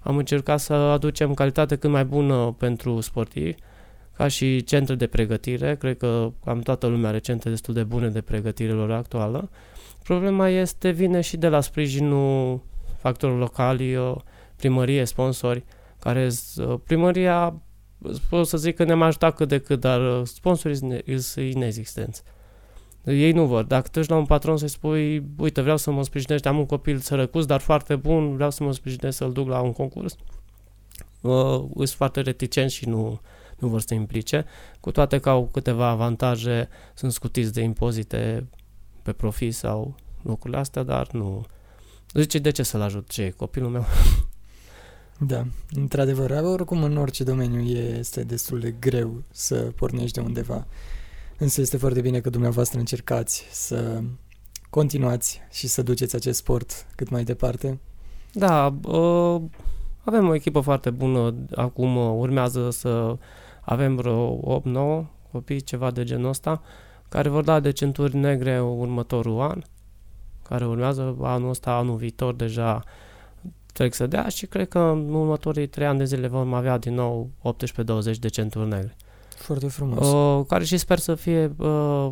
am 0.00 0.16
încercat 0.16 0.60
să 0.60 0.72
aducem 0.72 1.34
calitate 1.34 1.76
cât 1.76 1.90
mai 1.90 2.04
bună 2.04 2.54
pentru 2.58 3.00
sportivi, 3.00 3.54
ca 4.16 4.28
și 4.28 4.64
centre 4.64 4.94
de 4.94 5.06
pregătire. 5.06 5.76
Cred 5.76 5.96
că 5.96 6.32
cam 6.44 6.60
toată 6.60 6.86
lumea 6.86 7.08
are 7.08 7.18
centre 7.18 7.50
destul 7.50 7.74
de 7.74 7.84
bune 7.84 8.08
de 8.08 8.20
pregătire 8.20 8.72
lor 8.72 8.90
actuală. 8.90 9.50
Problema 10.02 10.48
este, 10.48 10.90
vine 10.90 11.20
și 11.20 11.36
de 11.36 11.48
la 11.48 11.60
sprijinul 11.60 12.60
factorilor 12.98 13.40
locali, 13.40 13.96
uh, 13.96 14.14
primărie, 14.56 15.04
sponsori, 15.04 15.64
care 16.02 16.30
uh, 16.56 16.74
primăria, 16.84 17.62
pot 18.28 18.46
să 18.46 18.56
zic 18.56 18.76
că 18.76 18.84
ne-am 18.84 19.02
ajutat 19.02 19.34
cât 19.34 19.48
de 19.48 19.58
cât, 19.58 19.80
dar 19.80 20.18
uh, 20.18 20.26
sponsorii 20.26 20.76
sunt 20.76 21.02
inexistenți. 21.36 22.22
Ei 23.04 23.32
nu 23.32 23.46
vor. 23.46 23.64
Dacă 23.64 23.88
te 23.88 24.00
la 24.06 24.16
un 24.16 24.26
patron 24.26 24.56
să-i 24.56 24.68
spui, 24.68 25.24
uite, 25.38 25.60
vreau 25.60 25.76
să 25.76 25.90
mă 25.90 26.04
sprijinești, 26.04 26.48
am 26.48 26.58
un 26.58 26.66
copil 26.66 26.98
sărăcus, 26.98 27.46
dar 27.46 27.60
foarte 27.60 27.96
bun, 27.96 28.34
vreau 28.34 28.50
să 28.50 28.64
mă 28.64 28.72
sprijinesc 28.72 29.16
să-l 29.16 29.32
duc 29.32 29.48
la 29.48 29.60
un 29.60 29.72
concurs, 29.72 30.16
uh, 31.20 31.64
sunt 31.74 31.88
foarte 31.88 32.20
reticenți 32.20 32.74
și 32.74 32.88
nu, 32.88 33.20
nu 33.58 33.68
vor 33.68 33.80
să 33.80 33.86
se 33.88 33.94
implice, 33.94 34.44
cu 34.80 34.90
toate 34.90 35.18
că 35.18 35.28
au 35.28 35.48
câteva 35.52 35.88
avantaje, 35.88 36.68
sunt 36.94 37.12
scutiți 37.12 37.52
de 37.52 37.60
impozite 37.60 38.46
pe 39.02 39.12
profit 39.12 39.54
sau 39.54 39.94
lucrurile 40.22 40.60
astea, 40.60 40.82
dar 40.82 41.10
nu... 41.12 41.44
Zice, 42.14 42.38
de 42.38 42.50
ce 42.50 42.62
să-l 42.62 42.80
ajut? 42.80 43.08
Ce 43.08 43.30
copilul 43.30 43.70
meu? 43.70 43.84
Da, 45.26 45.44
într-adevăr, 45.70 46.30
oricum 46.30 46.82
în 46.82 46.96
orice 46.96 47.24
domeniu 47.24 47.60
este 47.60 48.22
destul 48.24 48.60
de 48.60 48.70
greu 48.70 49.22
să 49.30 49.54
pornești 49.54 50.12
de 50.12 50.20
undeva. 50.20 50.66
Însă 51.38 51.60
este 51.60 51.76
foarte 51.76 52.00
bine 52.00 52.20
că 52.20 52.30
dumneavoastră 52.30 52.78
încercați 52.78 53.46
să 53.50 54.02
continuați 54.70 55.40
și 55.50 55.66
să 55.66 55.82
duceți 55.82 56.14
acest 56.14 56.38
sport 56.38 56.86
cât 56.96 57.08
mai 57.08 57.24
departe. 57.24 57.80
Da, 58.32 58.74
uh, 58.84 59.42
avem 60.04 60.28
o 60.28 60.34
echipă 60.34 60.60
foarte 60.60 60.90
bună. 60.90 61.34
Acum 61.54 61.96
uh, 61.96 62.14
urmează 62.16 62.70
să 62.70 63.16
avem 63.60 63.96
vreo 63.96 64.60
8-9 65.02 65.06
copii, 65.32 65.60
ceva 65.60 65.90
de 65.90 66.04
genul 66.04 66.28
ăsta, 66.28 66.62
care 67.08 67.28
vor 67.28 67.44
da 67.44 67.60
de 67.60 67.70
centuri 67.70 68.16
negre 68.16 68.60
următorul 68.60 69.40
an, 69.40 69.62
care 70.42 70.66
urmează 70.66 71.16
anul 71.20 71.48
ăsta, 71.48 71.72
anul 71.72 71.96
viitor 71.96 72.34
deja 72.34 72.82
trec 73.72 73.94
să 73.94 74.06
dea 74.06 74.28
și 74.28 74.46
cred 74.46 74.68
că 74.68 74.78
în 74.78 75.14
următorii 75.14 75.66
3 75.66 75.86
ani 75.86 75.98
de 75.98 76.04
zile 76.04 76.26
vom 76.26 76.54
avea 76.54 76.78
din 76.78 76.94
nou 76.94 77.30
18-20 78.14 78.18
de 78.18 78.28
centuri 78.28 78.68
negre. 78.68 78.96
Foarte 79.36 79.68
frumos. 79.68 80.06
Uh, 80.06 80.46
care 80.46 80.64
și 80.64 80.76
sper 80.76 80.98
să 80.98 81.14
fie 81.14 81.54
uh, 81.58 82.10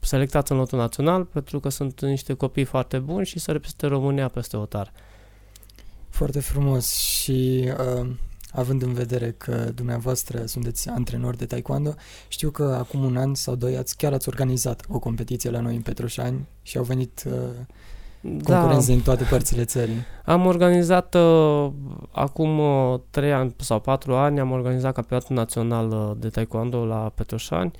selectați 0.00 0.52
în 0.52 0.58
lotul 0.58 0.78
național, 0.78 1.24
pentru 1.24 1.60
că 1.60 1.68
sunt 1.68 2.00
niște 2.00 2.32
copii 2.32 2.64
foarte 2.64 2.98
buni 2.98 3.26
și 3.26 3.38
să 3.38 3.52
reprezinte 3.52 3.86
România 3.86 4.28
peste 4.28 4.56
o 4.56 4.64
tar. 4.64 4.92
Foarte 6.08 6.40
frumos 6.40 6.96
și 6.96 7.70
uh, 8.00 8.10
având 8.52 8.82
în 8.82 8.92
vedere 8.92 9.34
că 9.38 9.70
dumneavoastră 9.74 10.46
sunteți 10.46 10.88
antrenor 10.88 11.36
de 11.36 11.46
taekwondo, 11.46 11.94
știu 12.28 12.50
că 12.50 12.62
acum 12.62 13.04
un 13.04 13.16
an 13.16 13.34
sau 13.34 13.54
doi 13.54 13.76
ați 13.76 13.96
chiar 13.96 14.12
ați 14.12 14.28
organizat 14.28 14.84
o 14.88 14.98
competiție 14.98 15.50
la 15.50 15.60
noi 15.60 15.74
în 15.74 15.82
Petroșani 15.82 16.46
și 16.62 16.76
au 16.76 16.84
venit 16.84 17.22
uh, 17.26 17.32
concurenți 18.22 18.86
da. 18.86 18.92
din 18.92 19.02
toate 19.02 19.24
părțile 19.24 19.64
țării. 19.64 20.04
Am 20.24 20.46
organizat 20.46 21.14
uh, 21.14 21.70
acum 22.10 22.58
uh, 22.58 23.00
3 23.10 23.32
ani 23.32 23.54
sau 23.56 23.80
4 23.80 24.14
ani, 24.14 24.40
am 24.40 24.50
organizat 24.50 24.92
campionatul 24.94 25.36
național 25.36 25.90
uh, 25.90 26.16
de 26.18 26.28
taekwondo 26.28 26.84
la 26.84 27.12
Petroșani. 27.14 27.70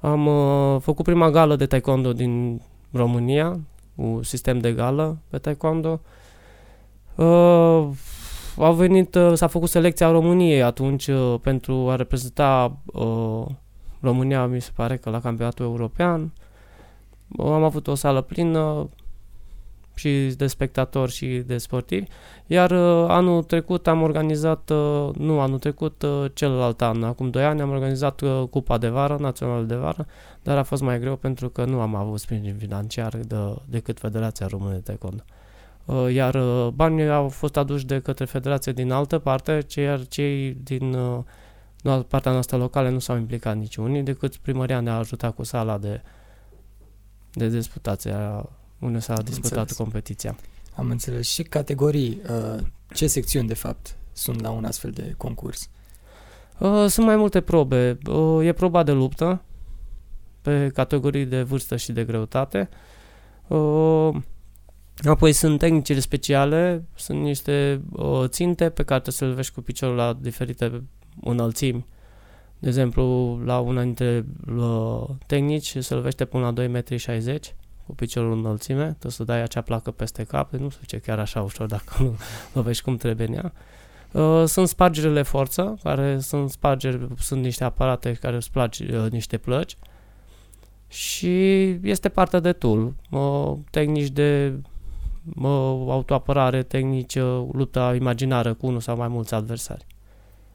Am 0.00 0.26
uh, 0.26 0.80
făcut 0.80 1.04
prima 1.04 1.30
gală 1.30 1.56
de 1.56 1.66
taekwondo 1.66 2.12
din 2.12 2.62
România, 2.92 3.60
cu 3.96 4.20
sistem 4.22 4.58
de 4.58 4.72
gală 4.72 5.18
pe 5.28 5.38
taekwondo. 5.38 6.00
Uh, 7.14 7.88
au 8.56 8.72
venit, 8.74 9.14
uh, 9.14 9.32
s-a 9.34 9.46
făcut 9.46 9.68
selecția 9.68 10.10
României 10.10 10.62
atunci 10.62 11.06
uh, 11.06 11.34
pentru 11.42 11.90
a 11.90 11.96
reprezenta 11.96 12.76
uh, 12.84 13.46
România, 14.00 14.46
mi 14.46 14.60
se 14.60 14.70
pare 14.74 14.96
că 14.96 15.10
la 15.10 15.20
campionatul 15.20 15.64
european. 15.64 16.32
Uh, 17.36 17.46
am 17.46 17.62
avut 17.62 17.86
o 17.86 17.94
sală 17.94 18.20
plină, 18.20 18.88
și 20.00 20.34
de 20.36 20.46
spectatori 20.46 21.12
și 21.12 21.26
de 21.26 21.58
sportivi. 21.58 22.06
Iar 22.46 22.70
uh, 22.70 23.04
anul 23.08 23.42
trecut 23.42 23.86
am 23.86 24.02
organizat, 24.02 24.70
uh, 24.70 25.08
nu 25.16 25.40
anul 25.40 25.58
trecut, 25.58 26.02
uh, 26.02 26.24
celălalt 26.34 26.82
an, 26.82 27.02
acum 27.02 27.30
2 27.30 27.44
ani 27.44 27.60
am 27.60 27.70
organizat 27.70 28.20
uh, 28.20 28.42
Cupa 28.50 28.78
de 28.78 28.88
Vară, 28.88 29.16
Națională 29.20 29.62
de 29.62 29.74
Vară, 29.74 30.06
dar 30.42 30.56
a 30.56 30.62
fost 30.62 30.82
mai 30.82 31.00
greu 31.00 31.16
pentru 31.16 31.48
că 31.48 31.64
nu 31.64 31.80
am 31.80 31.94
avut 31.94 32.20
sprijin 32.20 32.54
financiar 32.58 33.16
de, 33.16 33.36
decât 33.66 33.98
Federația 33.98 34.46
Română 34.46 34.72
de 34.72 34.80
Taekwondo. 34.80 35.22
Uh, 35.84 36.12
iar 36.12 36.34
uh, 36.34 36.68
banii 36.74 37.08
au 37.08 37.28
fost 37.28 37.56
aduși 37.56 37.86
de 37.86 38.00
către 38.00 38.24
Federație 38.24 38.72
din 38.72 38.90
altă 38.90 39.18
parte, 39.18 39.66
iar 39.76 40.06
cei 40.06 40.54
din 40.62 40.94
uh, 40.94 42.04
partea 42.08 42.32
noastră 42.32 42.56
locală 42.56 42.88
nu 42.88 42.98
s-au 42.98 43.16
implicat 43.16 43.56
niciunii, 43.56 44.02
decât 44.02 44.36
primăria 44.36 44.80
ne-a 44.80 44.96
ajutat 44.96 45.34
cu 45.34 45.42
sala 45.42 45.78
de, 45.78 46.02
de 47.32 47.48
disputație 47.48 48.14
unde 48.80 48.98
s-a 48.98 49.22
disputat 49.22 49.58
înțeles. 49.58 49.76
competiția. 49.76 50.36
Am 50.74 50.90
înțeles. 50.90 51.28
Și 51.28 51.42
categorii, 51.42 52.20
uh, 52.30 52.62
ce 52.94 53.06
secțiuni 53.06 53.48
de 53.48 53.54
fapt 53.54 53.96
sunt 54.12 54.40
la 54.40 54.50
un 54.50 54.64
astfel 54.64 54.90
de 54.90 55.14
concurs? 55.16 55.68
Uh, 56.58 56.86
sunt 56.88 57.06
mai 57.06 57.16
multe 57.16 57.40
probe. 57.40 57.98
Uh, 58.06 58.46
e 58.46 58.52
proba 58.52 58.82
de 58.82 58.92
luptă 58.92 59.42
pe 60.42 60.70
categorii 60.74 61.24
de 61.26 61.42
vârstă 61.42 61.76
și 61.76 61.92
de 61.92 62.04
greutate. 62.04 62.68
Apoi 65.02 65.32
sunt 65.32 65.58
tehnicile 65.58 66.00
speciale, 66.00 66.84
sunt 66.94 67.20
niște 67.20 67.82
ținte 68.26 68.64
pe 68.64 68.82
care 68.82 69.00
trebuie 69.00 69.12
să 69.12 69.24
le 69.24 69.32
vești 69.32 69.54
cu 69.54 69.60
piciorul 69.60 69.96
la 69.96 70.18
diferite 70.20 70.82
înălțimi. 71.20 71.86
De 72.58 72.68
exemplu, 72.68 73.36
la 73.44 73.58
una 73.58 73.82
dintre 73.82 74.26
tehnici 75.26 75.76
se 75.78 75.94
lovește 75.94 76.24
până 76.24 76.44
la 76.44 76.52
2,60 76.52 76.68
m 76.68 77.59
cu 77.90 77.96
piciorul 77.96 78.32
în 78.32 78.38
înălțime, 78.38 78.84
trebuie 78.84 79.12
să 79.12 79.24
dai 79.24 79.42
acea 79.42 79.60
placă 79.60 79.90
peste 79.90 80.24
cap, 80.24 80.52
nu 80.52 80.70
se 80.70 80.76
duce 80.80 80.98
chiar 80.98 81.18
așa 81.18 81.42
ușor 81.42 81.66
dacă 81.66 81.94
nu 81.98 82.16
lovești 82.54 82.82
cum 82.82 82.96
trebuie 82.96 83.26
în 83.26 83.34
ea. 83.34 83.52
Uh, 84.12 84.44
sunt 84.46 84.68
spargerile 84.68 85.22
forță, 85.22 85.78
care 85.82 86.18
sunt 86.18 86.50
spargeri, 86.50 87.08
sunt 87.18 87.42
niște 87.42 87.64
aparate 87.64 88.12
care 88.12 88.40
spargi 88.40 88.92
uh, 88.92 89.10
niște 89.10 89.36
plăci 89.36 89.76
și 90.88 91.64
este 91.82 92.08
partea 92.08 92.40
de 92.40 92.52
tool, 92.52 92.92
uh, 93.10 93.52
tehnici 93.70 94.08
de 94.08 94.54
uh, 95.36 95.86
autoapărare, 95.88 96.62
tehnici 96.62 97.14
uh, 97.14 97.46
lupta 97.52 97.94
imaginară 97.94 98.54
cu 98.54 98.66
unul 98.66 98.80
sau 98.80 98.96
mai 98.96 99.08
mulți 99.08 99.34
adversari. 99.34 99.86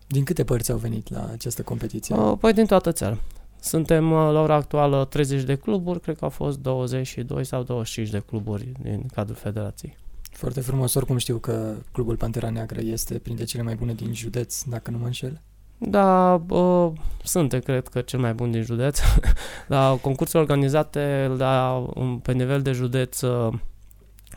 Din 0.07 0.23
câte 0.23 0.43
părți 0.43 0.71
au 0.71 0.77
venit 0.77 1.09
la 1.09 1.29
această 1.31 1.61
competiție? 1.61 2.15
Uh, 2.15 2.37
păi 2.39 2.53
din 2.53 2.65
toată 2.65 2.91
țara. 2.91 3.17
Suntem 3.65 4.11
uh, 4.11 4.29
la 4.31 4.41
ora 4.41 4.55
actuală 4.55 5.05
30 5.05 5.43
de 5.43 5.55
cluburi, 5.55 5.99
cred 5.99 6.17
că 6.17 6.23
au 6.23 6.29
fost 6.29 6.59
22 6.59 7.45
sau 7.45 7.63
25 7.63 8.09
de 8.09 8.19
cluburi 8.19 8.71
din 8.81 9.05
cadrul 9.13 9.35
federației. 9.35 9.97
Foarte 10.31 10.61
frumos, 10.61 10.93
oricum 10.93 11.17
știu 11.17 11.37
că 11.37 11.75
Clubul 11.91 12.15
Pantera 12.15 12.49
Neagră 12.49 12.81
este 12.81 13.17
printre 13.17 13.43
cele 13.43 13.63
mai 13.63 13.75
bune 13.75 13.93
din 13.93 14.13
județ, 14.13 14.63
dacă 14.63 14.91
nu 14.91 14.97
mă 14.97 15.05
înșel. 15.05 15.41
Da, 15.77 16.41
uh, 16.49 16.91
sunt, 17.23 17.61
cred 17.63 17.87
că 17.87 18.01
cel 18.01 18.19
mai 18.19 18.33
bun 18.33 18.51
din 18.51 18.63
județ. 18.63 18.99
la 19.67 19.97
concursurile 20.01 20.51
organizate 20.51 21.31
la, 21.37 21.85
pe 22.21 22.31
nivel 22.33 22.61
de 22.61 22.71
județ, 22.71 23.21
uh, 23.21 23.53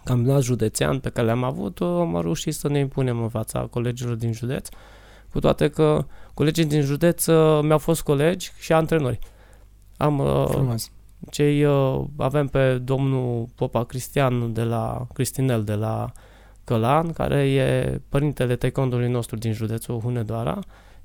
campionat 0.04 0.42
județean 0.42 0.98
pe 0.98 1.08
care 1.08 1.26
le-am 1.26 1.44
avut, 1.44 1.78
uh, 1.78 1.88
am 1.88 2.20
reușit 2.22 2.54
să 2.54 2.68
ne 2.68 2.78
impunem 2.78 3.22
în 3.22 3.28
fața 3.28 3.60
colegilor 3.60 4.14
din 4.14 4.32
județ. 4.32 4.68
Uh, 4.68 4.76
cu 5.32 5.38
toate 5.38 5.68
că 5.68 6.04
colegii 6.34 6.64
din 6.64 6.80
județ 6.80 7.26
uh, 7.26 7.60
mi-au 7.62 7.78
fost 7.78 8.02
colegi 8.02 8.52
și 8.58 8.72
antrenori. 8.72 9.18
Am 9.96 10.18
uh, 10.18 10.44
Frumos. 10.48 10.90
cei 11.30 11.64
uh, 11.64 12.00
avem 12.16 12.46
pe 12.46 12.78
domnul 12.78 13.48
Popa 13.54 13.84
Cristian 13.84 14.52
de 14.52 14.62
la 14.62 15.06
Cristinel 15.12 15.64
de 15.64 15.74
la 15.74 16.12
Călan, 16.64 17.12
care 17.12 17.50
e 17.50 18.00
părintele 18.08 18.56
taekwondoului 18.56 19.10
nostru 19.10 19.36
din 19.36 19.52
județul 19.52 20.00
Hunedoara. 20.00 20.58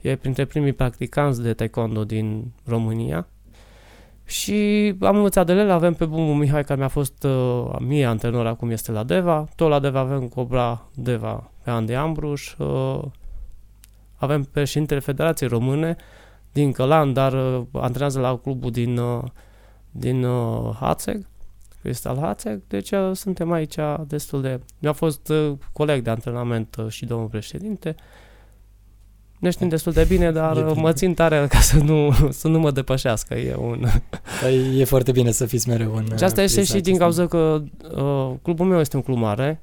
E 0.04 0.16
printre 0.16 0.46
primii 0.46 0.74
practicanți 0.74 1.42
de 1.42 1.54
taekwondo 1.54 2.04
din 2.04 2.54
România. 2.66 3.28
Și 4.26 4.94
am 5.00 5.16
învățat 5.16 5.46
de 5.46 5.54
el, 5.54 5.70
avem 5.70 5.94
pe 5.94 6.06
bunul 6.06 6.36
Mihai 6.36 6.64
care 6.64 6.80
mi-a 6.80 6.88
fost 6.88 7.24
uh, 7.24 7.76
mie 7.80 8.06
antrenor, 8.06 8.46
acum 8.46 8.70
este 8.70 8.92
la 8.92 9.04
Deva. 9.04 9.46
Tot 9.56 9.70
la 9.70 9.80
Deva 9.80 10.00
avem 10.00 10.28
Cobra 10.28 10.82
Deva 10.94 11.52
pe 11.64 11.70
Andy 11.70 11.94
Ambruș, 11.94 12.56
uh, 12.58 13.02
avem 14.24 14.44
președintele 14.44 15.00
Federației 15.00 15.50
Române 15.50 15.96
din 16.52 16.72
Călan, 16.72 17.14
dar 17.14 17.34
uh, 17.34 17.62
antrenează 17.72 18.20
la 18.20 18.38
clubul 18.38 18.72
din, 18.72 18.98
uh, 18.98 19.24
din 19.92 20.24
uh, 20.24 20.76
Hațeg, 20.80 21.26
Cristal 21.82 22.18
Hațeg, 22.20 22.62
deci 22.68 22.92
uh, 22.92 23.12
suntem 23.14 23.52
aici 23.52 23.76
destul 24.08 24.42
de... 24.42 24.60
Mi-a 24.80 24.94
fost 24.94 25.30
uh, 25.30 25.54
coleg 25.72 26.04
de 26.04 26.10
antrenament 26.10 26.76
uh, 26.76 26.88
și 26.88 27.06
domnul 27.06 27.28
președinte, 27.28 27.96
ne 29.40 29.50
știm 29.50 29.70
destul 29.70 29.92
de 29.92 30.04
bine, 30.04 30.32
dar 30.32 30.58
e 30.68 30.74
mă 30.76 30.94
țin 30.94 31.14
tare 31.14 31.48
ca 31.50 31.60
să 31.60 31.78
nu, 31.78 32.12
să 32.42 32.48
nu 32.48 32.60
mă 32.60 32.72
depășească. 32.72 33.34
E, 33.34 33.56
un... 33.56 33.86
Păi, 34.42 34.80
e 34.80 34.84
foarte 34.84 35.12
bine 35.12 35.32
să 35.32 35.46
fiți 35.46 35.70
mereu 35.70 35.96
în 35.96 36.18
Și 36.18 36.24
asta 36.24 36.42
este 36.42 36.64
și 36.64 36.80
din 36.80 36.98
cauza 36.98 37.28
că 37.28 37.64
uh, 37.96 38.32
clubul 38.42 38.66
meu 38.66 38.80
este 38.80 38.96
un 38.96 39.02
club 39.02 39.18
mare, 39.18 39.62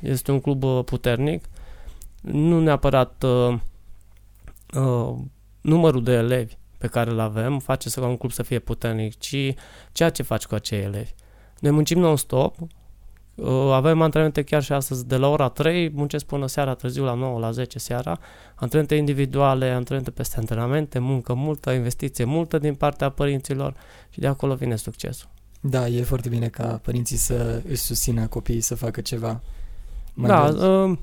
este 0.00 0.32
un 0.32 0.40
club 0.40 0.62
uh, 0.62 0.80
puternic, 0.84 1.44
nu 2.20 2.60
neapărat 2.60 3.24
uh, 3.26 3.58
uh, 4.74 5.14
numărul 5.60 6.02
de 6.02 6.12
elevi 6.12 6.54
pe 6.78 6.86
care 6.86 7.10
îl 7.10 7.18
avem 7.18 7.58
face 7.58 7.88
să 7.88 8.00
un 8.00 8.16
club 8.16 8.32
să 8.32 8.42
fie 8.42 8.58
puternic, 8.58 9.18
ci 9.18 9.54
ceea 9.92 10.10
ce 10.10 10.22
faci 10.22 10.46
cu 10.46 10.54
acei 10.54 10.82
elevi. 10.82 11.14
Ne 11.58 11.70
muncim 11.70 11.98
non-stop, 11.98 12.56
uh, 13.34 13.70
avem 13.72 14.02
antrenamente 14.02 14.42
chiar 14.42 14.62
și 14.62 14.72
astăzi 14.72 15.06
de 15.06 15.16
la 15.16 15.28
ora 15.28 15.48
3, 15.48 15.90
muncesc 15.90 16.24
până 16.24 16.46
seara 16.46 16.74
târziu 16.74 17.04
la 17.04 17.14
9, 17.14 17.38
la 17.38 17.50
10 17.50 17.78
seara, 17.78 18.18
antrenamente 18.54 18.94
individuale, 18.94 19.70
antrenamente 19.70 20.10
peste 20.10 20.38
antrenamente, 20.38 20.98
muncă 20.98 21.34
multă, 21.34 21.70
investiție 21.70 22.24
multă 22.24 22.58
din 22.58 22.74
partea 22.74 23.08
părinților 23.08 23.74
și 24.10 24.18
de 24.18 24.26
acolo 24.26 24.54
vine 24.54 24.76
succesul. 24.76 25.28
Da, 25.60 25.88
e 25.88 26.02
foarte 26.02 26.28
bine 26.28 26.48
ca 26.48 26.80
părinții 26.82 27.16
să 27.16 27.62
își 27.68 27.82
susțină 27.82 28.26
copiii 28.26 28.60
să 28.60 28.74
facă 28.74 29.00
ceva. 29.00 29.40
Mai 30.14 30.28
da, 30.28 30.66
uh, 30.66 30.98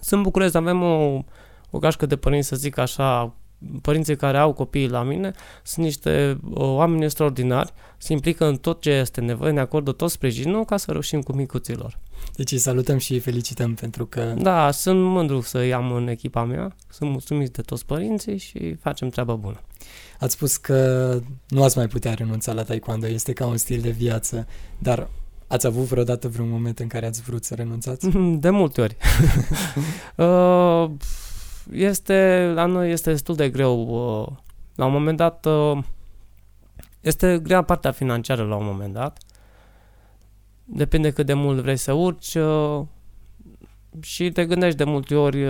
sunt 0.00 0.22
bucuros, 0.22 0.54
avem 0.54 0.82
o 0.82 1.24
o 1.70 1.78
gașcă 1.78 2.06
de 2.06 2.16
părinți, 2.16 2.48
să 2.48 2.56
zic 2.56 2.78
așa, 2.78 3.34
părinții 3.82 4.16
care 4.16 4.38
au 4.38 4.52
copii 4.52 4.88
la 4.88 5.02
mine 5.02 5.32
sunt 5.62 5.84
niște 5.84 6.38
uh, 6.44 6.56
oameni 6.56 7.04
extraordinari, 7.04 7.72
se 7.98 8.12
implică 8.12 8.46
în 8.46 8.56
tot 8.56 8.80
ce 8.80 8.90
este 8.90 9.20
nevoie, 9.20 9.52
ne 9.52 9.60
acordă 9.60 9.92
tot 9.92 10.10
sprijinul 10.10 10.64
ca 10.64 10.76
să 10.76 10.90
reușim 10.90 11.20
cu 11.22 11.32
micuților. 11.32 11.98
Deci 12.36 12.52
îi 12.52 12.58
salutăm 12.58 12.98
și 12.98 13.12
îi 13.12 13.18
felicităm 13.18 13.74
pentru 13.74 14.06
că... 14.06 14.34
Da, 14.38 14.70
sunt 14.70 15.02
mândru 15.02 15.40
să 15.40 15.64
i-am 15.64 15.92
în 15.92 16.08
echipa 16.08 16.44
mea, 16.44 16.76
sunt 16.90 17.10
mulțumiți 17.10 17.52
de 17.52 17.62
toți 17.62 17.86
părinții 17.86 18.38
și 18.38 18.74
facem 18.74 19.08
treaba 19.08 19.34
bună. 19.34 19.60
Ați 20.18 20.32
spus 20.32 20.56
că 20.56 21.18
nu 21.48 21.62
ați 21.62 21.76
mai 21.76 21.86
putea 21.88 22.14
renunța 22.14 22.52
la 22.52 22.62
taekwondo, 22.62 23.06
este 23.06 23.32
ca 23.32 23.46
un 23.46 23.56
stil 23.56 23.80
de 23.80 23.90
viață, 23.90 24.46
dar 24.78 25.08
ați 25.46 25.66
avut 25.66 25.84
vreodată 25.84 26.28
vreun 26.28 26.48
moment 26.48 26.78
în 26.78 26.86
care 26.86 27.06
ați 27.06 27.22
vrut 27.22 27.44
să 27.44 27.54
renunțați? 27.54 28.08
De 28.46 28.50
multe 28.50 28.80
ori. 28.80 28.96
Uh, 30.16 30.90
este, 31.72 32.50
la 32.54 32.64
noi 32.64 32.90
este 32.90 33.10
destul 33.10 33.34
de 33.34 33.50
greu. 33.50 33.80
Uh, 33.80 34.28
la 34.74 34.84
un 34.84 34.92
moment 34.92 35.16
dat, 35.16 35.46
uh, 35.46 35.78
este 37.00 37.38
grea 37.38 37.62
partea 37.62 37.90
financiară 37.90 38.44
la 38.44 38.56
un 38.56 38.64
moment 38.64 38.92
dat. 38.92 39.18
Depinde 40.64 41.10
cât 41.10 41.26
de 41.26 41.34
mult 41.34 41.60
vrei 41.60 41.76
să 41.76 41.92
urci 41.92 42.36
și 44.00 44.30
te 44.30 44.46
gândești 44.46 44.76
de 44.76 44.84
multe 44.84 45.14
ori, 45.14 45.46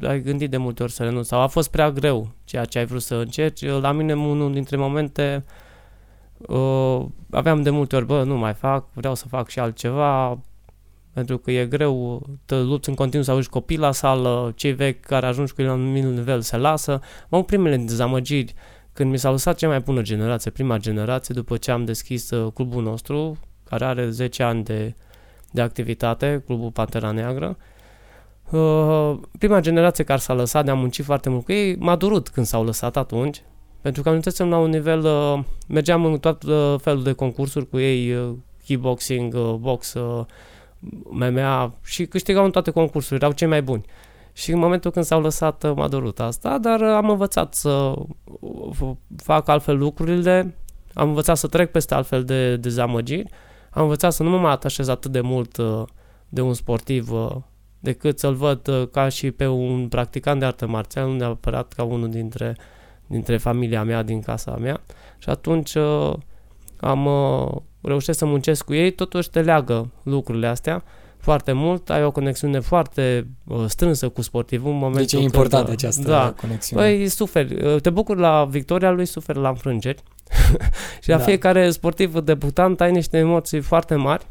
ai 0.00 0.20
gândit 0.20 0.50
de 0.50 0.56
multe 0.56 0.82
ori 0.82 0.92
să 0.92 1.02
renunți 1.02 1.28
sau 1.28 1.40
a 1.40 1.46
fost 1.46 1.70
prea 1.70 1.90
greu 1.90 2.28
ceea 2.44 2.64
ce 2.64 2.78
ai 2.78 2.84
vrut 2.84 3.02
să 3.02 3.14
încerci. 3.14 3.66
La 3.66 3.92
mine 3.92 4.14
unul 4.14 4.52
dintre 4.52 4.76
momente 4.76 5.44
uh, 6.38 7.04
aveam 7.30 7.62
de 7.62 7.70
multe 7.70 7.96
ori, 7.96 8.06
bă, 8.06 8.22
nu 8.22 8.36
mai 8.36 8.54
fac, 8.54 8.92
vreau 8.92 9.14
să 9.14 9.28
fac 9.28 9.48
și 9.48 9.58
altceva, 9.58 10.38
pentru 11.12 11.38
că 11.38 11.50
e 11.50 11.66
greu, 11.66 12.22
te 12.44 12.54
lupți 12.54 12.88
în 12.88 12.94
continuu 12.94 13.24
să 13.24 13.30
auzi 13.30 13.48
copii 13.48 13.78
la 13.78 13.92
sală, 13.92 14.52
cei 14.56 14.72
vechi 14.72 15.00
care 15.00 15.26
ajungi 15.26 15.52
cu 15.52 15.60
ei 15.60 15.66
la 15.66 15.72
un 15.72 15.80
anumit 15.80 16.04
nivel 16.04 16.40
se 16.40 16.56
lasă. 16.56 17.00
Am 17.30 17.42
primele 17.42 17.76
dezamăgiri 17.76 18.54
când 18.92 19.10
mi 19.10 19.18
s-a 19.18 19.30
lăsat 19.30 19.56
cea 19.56 19.68
mai 19.68 19.80
bună 19.80 20.02
generație, 20.02 20.50
prima 20.50 20.78
generație, 20.78 21.34
după 21.34 21.56
ce 21.56 21.70
am 21.70 21.84
deschis 21.84 22.30
uh, 22.30 22.52
clubul 22.52 22.82
nostru, 22.82 23.38
care 23.64 23.84
are 23.84 24.10
10 24.10 24.42
ani 24.42 24.64
de, 24.64 24.94
de 25.50 25.60
activitate, 25.60 26.42
clubul 26.46 26.70
Pantera 26.70 27.10
Neagră. 27.10 27.56
Uh, 28.50 29.18
prima 29.38 29.60
generație 29.60 30.04
care 30.04 30.18
s-a 30.18 30.34
lăsat, 30.34 30.64
de-am 30.64 30.78
muncit 30.78 31.04
foarte 31.04 31.28
mult 31.28 31.44
cu 31.44 31.52
ei, 31.52 31.76
m-a 31.76 31.96
durut 31.96 32.28
când 32.28 32.46
s-au 32.46 32.64
lăsat 32.64 32.96
atunci, 32.96 33.42
pentru 33.80 34.02
că 34.02 34.08
ajunsesem 34.08 34.48
la 34.48 34.58
un 34.58 34.70
nivel, 34.70 35.04
uh, 35.04 35.44
mergeam 35.68 36.04
în 36.04 36.18
tot 36.18 36.42
uh, 36.42 36.74
felul 36.80 37.02
de 37.02 37.12
concursuri 37.12 37.68
cu 37.68 37.78
ei, 37.78 38.14
uh, 38.14 38.34
kickboxing, 38.64 39.34
uh, 39.34 39.54
box, 39.54 39.94
uh, 39.94 40.24
MMA 41.02 41.74
și 41.84 42.06
câștigau 42.06 42.44
în 42.44 42.50
toate 42.50 42.70
concursurile, 42.70 43.24
erau 43.24 43.36
cei 43.36 43.48
mai 43.48 43.62
buni. 43.62 43.84
Și 44.32 44.52
în 44.52 44.58
momentul 44.58 44.90
când 44.90 45.04
s-au 45.04 45.20
lăsat, 45.20 45.62
uh, 45.62 45.72
m-a 45.76 45.88
durut 45.88 46.20
asta, 46.20 46.58
dar 46.58 46.80
uh, 46.80 46.94
am 46.94 47.10
învățat 47.10 47.54
să 47.54 47.94
uh, 48.40 48.90
fac 49.16 49.48
altfel 49.48 49.78
lucrurile, 49.78 50.56
am 50.94 51.08
învățat 51.08 51.36
să 51.36 51.46
trec 51.46 51.70
peste 51.70 51.94
altfel 51.94 52.24
de 52.24 52.56
dezamăgiri, 52.56 53.28
am 53.70 53.82
învățat 53.82 54.12
să 54.12 54.22
nu 54.22 54.30
mă 54.30 54.38
mai 54.38 54.50
atașez 54.50 54.88
atât 54.88 55.10
de 55.10 55.20
mult 55.20 55.56
uh, 55.56 55.82
de 56.28 56.40
un 56.40 56.54
sportiv 56.54 57.12
uh, 57.12 57.36
decât 57.80 58.18
să-l 58.18 58.34
văd 58.34 58.68
uh, 58.68 58.88
ca 58.88 59.08
și 59.08 59.30
pe 59.30 59.46
un 59.46 59.88
practicant 59.88 60.40
de 60.40 60.46
artă 60.46 60.66
marțială, 60.66 61.08
nu 61.08 61.16
neapărat 61.16 61.72
ca 61.72 61.82
unul 61.82 62.10
dintre 62.10 62.56
uh, 62.58 62.64
dintre 63.12 63.36
familia 63.36 63.82
mea, 63.82 64.02
din 64.02 64.20
casa 64.20 64.56
mea 64.56 64.80
și 65.18 65.28
atunci 65.28 65.74
uh, 65.74 66.12
am 66.80 67.08
uh, 67.82 67.88
reușit 67.88 68.14
să 68.14 68.24
muncesc 68.24 68.64
cu 68.64 68.74
ei, 68.74 68.90
totuși 68.90 69.30
te 69.30 69.40
leagă 69.40 69.90
lucrurile 70.02 70.46
astea 70.46 70.84
foarte 71.18 71.52
mult, 71.52 71.90
ai 71.90 72.04
o 72.04 72.10
conexiune 72.10 72.60
foarte 72.60 73.26
uh, 73.44 73.64
strânsă 73.66 74.08
cu 74.08 74.22
sportivul 74.22 74.70
în 74.70 74.76
momentul 74.76 75.02
Deci 75.02 75.12
e 75.12 75.22
importantă 75.22 75.64
când, 75.64 75.76
această 75.76 76.08
da, 76.08 76.34
conexiune. 76.40 76.82
Păi 76.82 77.08
suferi, 77.08 77.64
uh, 77.64 77.80
te 77.80 77.90
bucuri 77.90 78.20
la 78.20 78.44
victoria 78.50 78.90
lui, 78.90 79.06
suferi 79.06 79.38
la 79.38 79.48
înfrângeri 79.48 80.02
și 81.02 81.08
la 81.08 81.16
Da. 81.16 81.22
fiecare 81.22 81.70
sportiv 81.70 82.18
debutant 82.18 82.80
ai 82.80 82.90
niște 82.90 83.18
emoții 83.18 83.60
foarte 83.60 83.94
mari 83.94 84.26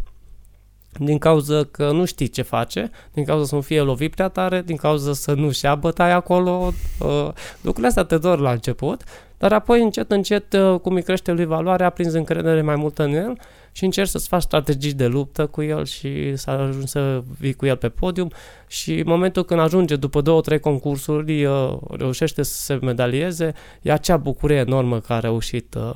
din 0.99 1.17
cauza 1.17 1.63
că 1.63 1.91
nu 1.91 2.05
știi 2.05 2.27
ce 2.27 2.41
face, 2.41 2.91
din 3.13 3.23
cauza 3.23 3.45
să 3.45 3.55
nu 3.55 3.61
fie 3.61 3.81
lovit 3.81 4.15
prea 4.15 4.27
tare, 4.27 4.61
din 4.61 4.75
cauza 4.75 5.13
să 5.13 5.33
nu-și 5.33 5.65
ia 5.65 5.75
bătaia 5.75 6.15
acolo, 6.15 6.73
uh, 6.99 7.29
lucrurile 7.61 7.87
astea 7.87 8.03
te 8.03 8.17
dor 8.17 8.39
la 8.39 8.51
început, 8.51 9.03
dar 9.41 9.53
apoi 9.53 9.81
încet, 9.81 10.11
încet, 10.11 10.53
uh, 10.53 10.79
cum 10.79 10.95
îi 10.95 11.03
crește 11.03 11.31
lui 11.31 11.45
valoare, 11.45 11.83
aprinzi 11.83 12.17
încredere 12.17 12.61
mai 12.61 12.75
multă 12.75 13.03
în 13.03 13.13
el 13.13 13.39
și 13.71 13.83
încerci 13.83 14.09
să-ți 14.09 14.27
faci 14.27 14.41
strategii 14.41 14.93
de 14.93 15.07
luptă 15.07 15.45
cu 15.45 15.61
el 15.61 15.85
și 15.85 16.35
să 16.35 16.49
ajungi 16.49 16.87
să 16.87 17.23
vii 17.39 17.53
cu 17.53 17.65
el 17.65 17.75
pe 17.75 17.89
podium 17.89 18.31
și 18.67 18.93
în 18.93 19.03
momentul 19.05 19.45
când 19.45 19.59
ajunge 19.59 19.95
după 19.95 20.21
două, 20.21 20.41
trei 20.41 20.59
concursuri, 20.59 21.45
uh, 21.45 21.77
reușește 21.89 22.43
să 22.43 22.55
se 22.55 22.79
medalieze, 22.81 23.53
e 23.81 23.91
acea 23.91 24.17
bucurie 24.17 24.57
enormă 24.57 24.99
că 24.99 25.13
a 25.13 25.19
reușit 25.19 25.73
uh, 25.73 25.95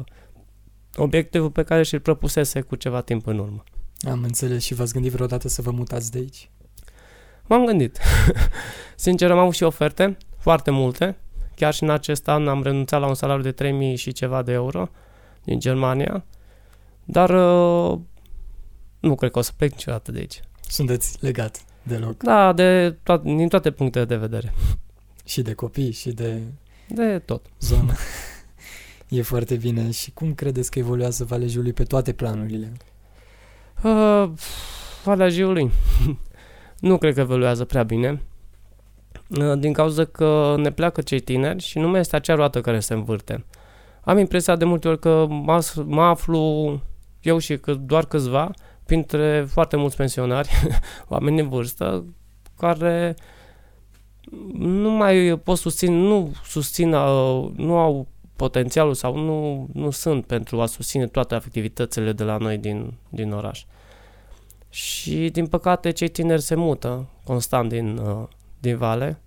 obiectivul 0.96 1.52
pe 1.52 1.64
care 1.64 1.84
și-l 1.84 2.00
propusese 2.00 2.62
cu 2.62 2.76
ceva 2.76 3.02
timp 3.02 3.28
în 3.28 3.38
urmă. 3.38 3.64
Am 4.10 4.24
înțeles 4.24 4.64
și 4.64 4.74
v-ați 4.74 4.94
gândit 4.94 5.12
vreodată 5.12 5.48
să 5.48 5.62
vă 5.62 5.72
mutați 5.72 6.12
de 6.12 6.18
aici? 6.18 6.50
M-am 7.48 7.66
gândit. 7.66 8.00
Sincer, 8.96 9.32
am 9.32 9.38
avut 9.38 9.54
și 9.54 9.64
oferte, 9.64 10.18
foarte 10.38 10.72
multe. 10.72 11.18
Chiar 11.56 11.74
și 11.74 11.84
în 11.84 11.90
acest 11.90 12.28
an 12.28 12.48
am 12.48 12.64
renunțat 12.64 13.00
la 13.00 13.08
un 13.08 13.14
salariu 13.14 13.44
de 13.44 13.52
3000 13.52 13.96
și 13.96 14.12
ceva 14.12 14.42
de 14.42 14.52
euro 14.52 14.90
din 15.44 15.60
Germania. 15.60 16.26
Dar 17.04 17.30
uh, 17.30 18.00
nu 19.00 19.16
cred 19.16 19.32
că 19.32 19.40
o 19.40 19.42
să 19.42 19.52
plec 19.58 19.72
niciodată 19.72 20.12
de 20.12 20.20
aici. 20.20 20.40
Sunteți 20.68 21.18
legat 21.20 21.66
deloc. 21.84 22.24
Da, 22.24 22.54
de 22.54 22.96
to- 23.02 23.22
din 23.24 23.48
toate 23.48 23.72
punctele 23.72 24.06
de 24.06 24.16
vedere. 24.16 24.54
Și 25.26 25.42
de 25.42 25.54
copii, 25.54 25.92
și 25.92 26.12
de 26.12 26.42
De 26.88 27.20
tot. 27.20 27.46
zonă. 27.60 27.94
e 29.10 29.22
foarte 29.22 29.56
bine. 29.56 29.92
Și 29.92 30.12
cum 30.12 30.34
credeți 30.34 30.72
că 30.72 30.80
evoluează 30.80 31.24
Valea 31.24 31.48
Jiului 31.48 31.74
pe 31.74 31.84
toate 31.84 32.14
planurile? 32.14 32.72
Uh, 33.84 34.30
Valea 35.04 35.30
Jiului. 35.30 35.72
nu 36.80 36.98
cred 36.98 37.14
că 37.14 37.20
evoluează 37.20 37.66
prea 37.66 37.84
bine. 37.84 38.22
Uh, 39.30 39.60
din 39.60 39.74
cauza 39.74 40.06
că 40.06 40.56
ne 40.58 40.72
pleacă 40.72 41.02
cei 41.02 41.20
tineri 41.20 41.64
și 41.64 41.80
nu 41.80 41.88
mai 41.88 42.00
este 42.00 42.16
acea 42.16 42.36
roată 42.36 42.62
care 42.62 42.80
se 42.80 42.94
învârte. 42.94 43.46
Am 44.02 44.18
impresia 44.18 44.56
de 44.56 44.66
multe 44.66 44.88
ori 44.88 45.00
că 45.00 45.26
mă, 45.30 45.54
as- 45.54 45.82
mă 45.86 46.02
aflu 46.02 46.82
eu 47.22 47.38
și 47.38 47.58
că 47.58 47.74
doar 47.74 48.06
câțiva 48.06 48.52
printre 48.84 49.46
foarte 49.50 49.76
mulți 49.76 49.96
pensionari, 49.96 50.50
oameni 51.08 51.40
în 51.40 51.50
vârstă, 51.50 52.06
care 52.58 53.16
nu 54.58 54.90
mai 54.90 55.40
pot 55.44 55.58
susține, 55.58 55.96
nu 55.96 56.34
susțin, 56.44 56.94
uh, 56.94 57.52
nu 57.56 57.78
au 57.78 58.08
potențialul 58.36 58.94
sau 58.94 59.18
nu, 59.18 59.68
nu 59.74 59.90
sunt 59.90 60.26
pentru 60.26 60.62
a 60.62 60.66
susține 60.66 61.08
toate 61.08 61.36
activitățile 61.36 62.12
de 62.12 62.24
la 62.24 62.38
noi 62.38 62.58
din, 62.58 62.94
din 63.10 63.32
oraș. 63.32 63.66
Și, 64.70 65.30
din 65.30 65.48
păcate, 65.48 65.92
cei 65.92 66.08
tineri 66.08 66.42
se 66.42 66.56
mută 66.56 67.08
constant 67.24 67.70
din, 67.70 67.98
uh, 67.98 68.28
din 68.66 68.78
vale, 68.78 69.22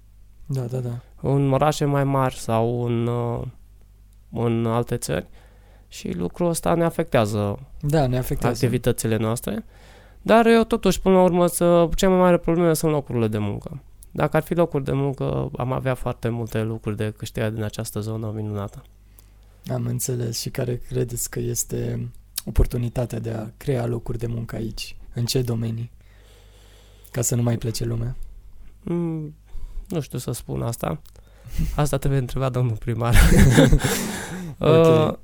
Da, 0.46 0.60
da, 0.60 0.78
da. 0.78 1.00
în 1.22 1.52
orașe 1.52 1.84
mai 1.84 2.04
mari 2.04 2.34
sau 2.34 2.84
în, 2.84 3.06
uh, 3.06 3.42
în 4.32 4.66
alte 4.66 4.96
țări 4.96 5.26
și 5.88 6.12
lucrul 6.12 6.48
ăsta 6.48 6.74
ne 6.74 6.84
afectează 6.84 7.58
Da, 7.80 8.06
ne 8.06 8.18
afectează. 8.18 8.54
activitățile 8.54 9.16
noastre. 9.16 9.64
Dar 10.22 10.46
eu 10.46 10.64
totuși, 10.64 11.00
până 11.00 11.14
la 11.14 11.22
urmă, 11.22 11.46
să, 11.46 11.88
cea 11.94 12.08
mai 12.08 12.18
mare 12.18 12.36
problemă 12.36 12.72
sunt 12.72 12.92
locurile 12.92 13.28
de 13.28 13.38
muncă. 13.38 13.82
Dacă 14.10 14.36
ar 14.36 14.42
fi 14.42 14.54
locuri 14.54 14.84
de 14.84 14.92
muncă, 14.92 15.50
am 15.56 15.72
avea 15.72 15.94
foarte 15.94 16.28
multe 16.28 16.62
lucruri 16.62 16.96
de 16.96 17.14
câștigat 17.16 17.52
din 17.52 17.62
această 17.62 18.00
zonă 18.00 18.32
minunată. 18.34 18.82
Am 19.72 19.86
înțeles. 19.86 20.40
Și 20.40 20.50
care 20.50 20.76
credeți 20.76 21.30
că 21.30 21.38
este 21.38 22.08
oportunitatea 22.44 23.18
de 23.18 23.30
a 23.30 23.46
crea 23.56 23.86
locuri 23.86 24.18
de 24.18 24.26
muncă 24.26 24.56
aici? 24.56 24.96
În 25.14 25.24
ce 25.24 25.42
domenii? 25.42 25.90
Ca 27.10 27.22
să 27.22 27.34
nu 27.34 27.42
mai 27.42 27.56
plece 27.58 27.84
lumea. 27.84 28.16
Mm, 28.88 29.34
nu 29.88 30.00
știu 30.00 30.18
să 30.18 30.32
spun 30.32 30.62
asta. 30.62 31.00
Asta 31.76 31.96
trebuie 31.96 32.20
întrebat 32.20 32.52
domnul 32.52 32.76
primar. 32.76 33.14
Ok. 34.58 34.86
Uh, 34.86 35.14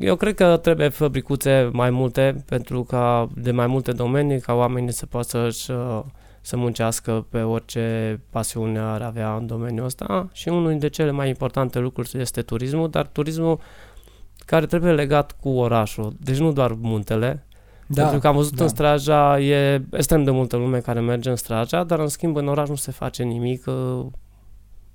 Eu 0.00 0.16
cred 0.16 0.34
că 0.34 0.56
trebuie 0.56 0.88
fabricuțe 0.88 1.70
mai 1.72 1.90
multe 1.90 2.44
pentru 2.46 2.82
ca 2.82 3.28
de 3.34 3.50
mai 3.50 3.66
multe 3.66 3.92
domenii 3.92 4.40
ca 4.40 4.52
oamenii 4.52 4.92
să 4.92 5.06
poată 5.06 5.48
să, 5.50 6.04
să 6.40 6.56
muncească 6.56 7.26
pe 7.30 7.40
orice 7.40 8.20
pasiune 8.30 8.78
ar 8.78 9.02
avea 9.02 9.34
în 9.34 9.46
domeniul 9.46 9.84
ăsta 9.84 10.28
și 10.32 10.48
unul 10.48 10.68
dintre 10.70 10.88
cele 10.88 11.10
mai 11.10 11.28
importante 11.28 11.78
lucruri 11.78 12.10
este 12.20 12.42
turismul, 12.42 12.90
dar 12.90 13.06
turismul 13.06 13.60
care 14.46 14.66
trebuie 14.66 14.92
legat 14.92 15.36
cu 15.40 15.48
orașul, 15.48 16.16
deci 16.20 16.38
nu 16.38 16.52
doar 16.52 16.72
muntele, 16.80 17.46
Da, 17.90 18.02
pentru 18.02 18.20
că 18.20 18.26
am 18.26 18.34
văzut 18.34 18.54
da. 18.54 18.62
în 18.62 18.68
Straja, 18.68 19.40
e 19.40 19.82
extrem 19.92 20.24
de 20.24 20.30
multă 20.30 20.56
lume 20.56 20.78
care 20.78 21.00
merge 21.00 21.30
în 21.30 21.36
Straja, 21.36 21.84
dar 21.84 21.98
în 21.98 22.08
schimb 22.08 22.36
în 22.36 22.48
oraș 22.48 22.68
nu 22.68 22.74
se 22.74 22.90
face 22.90 23.22
nimic, 23.22 23.66
uh, 23.66 24.06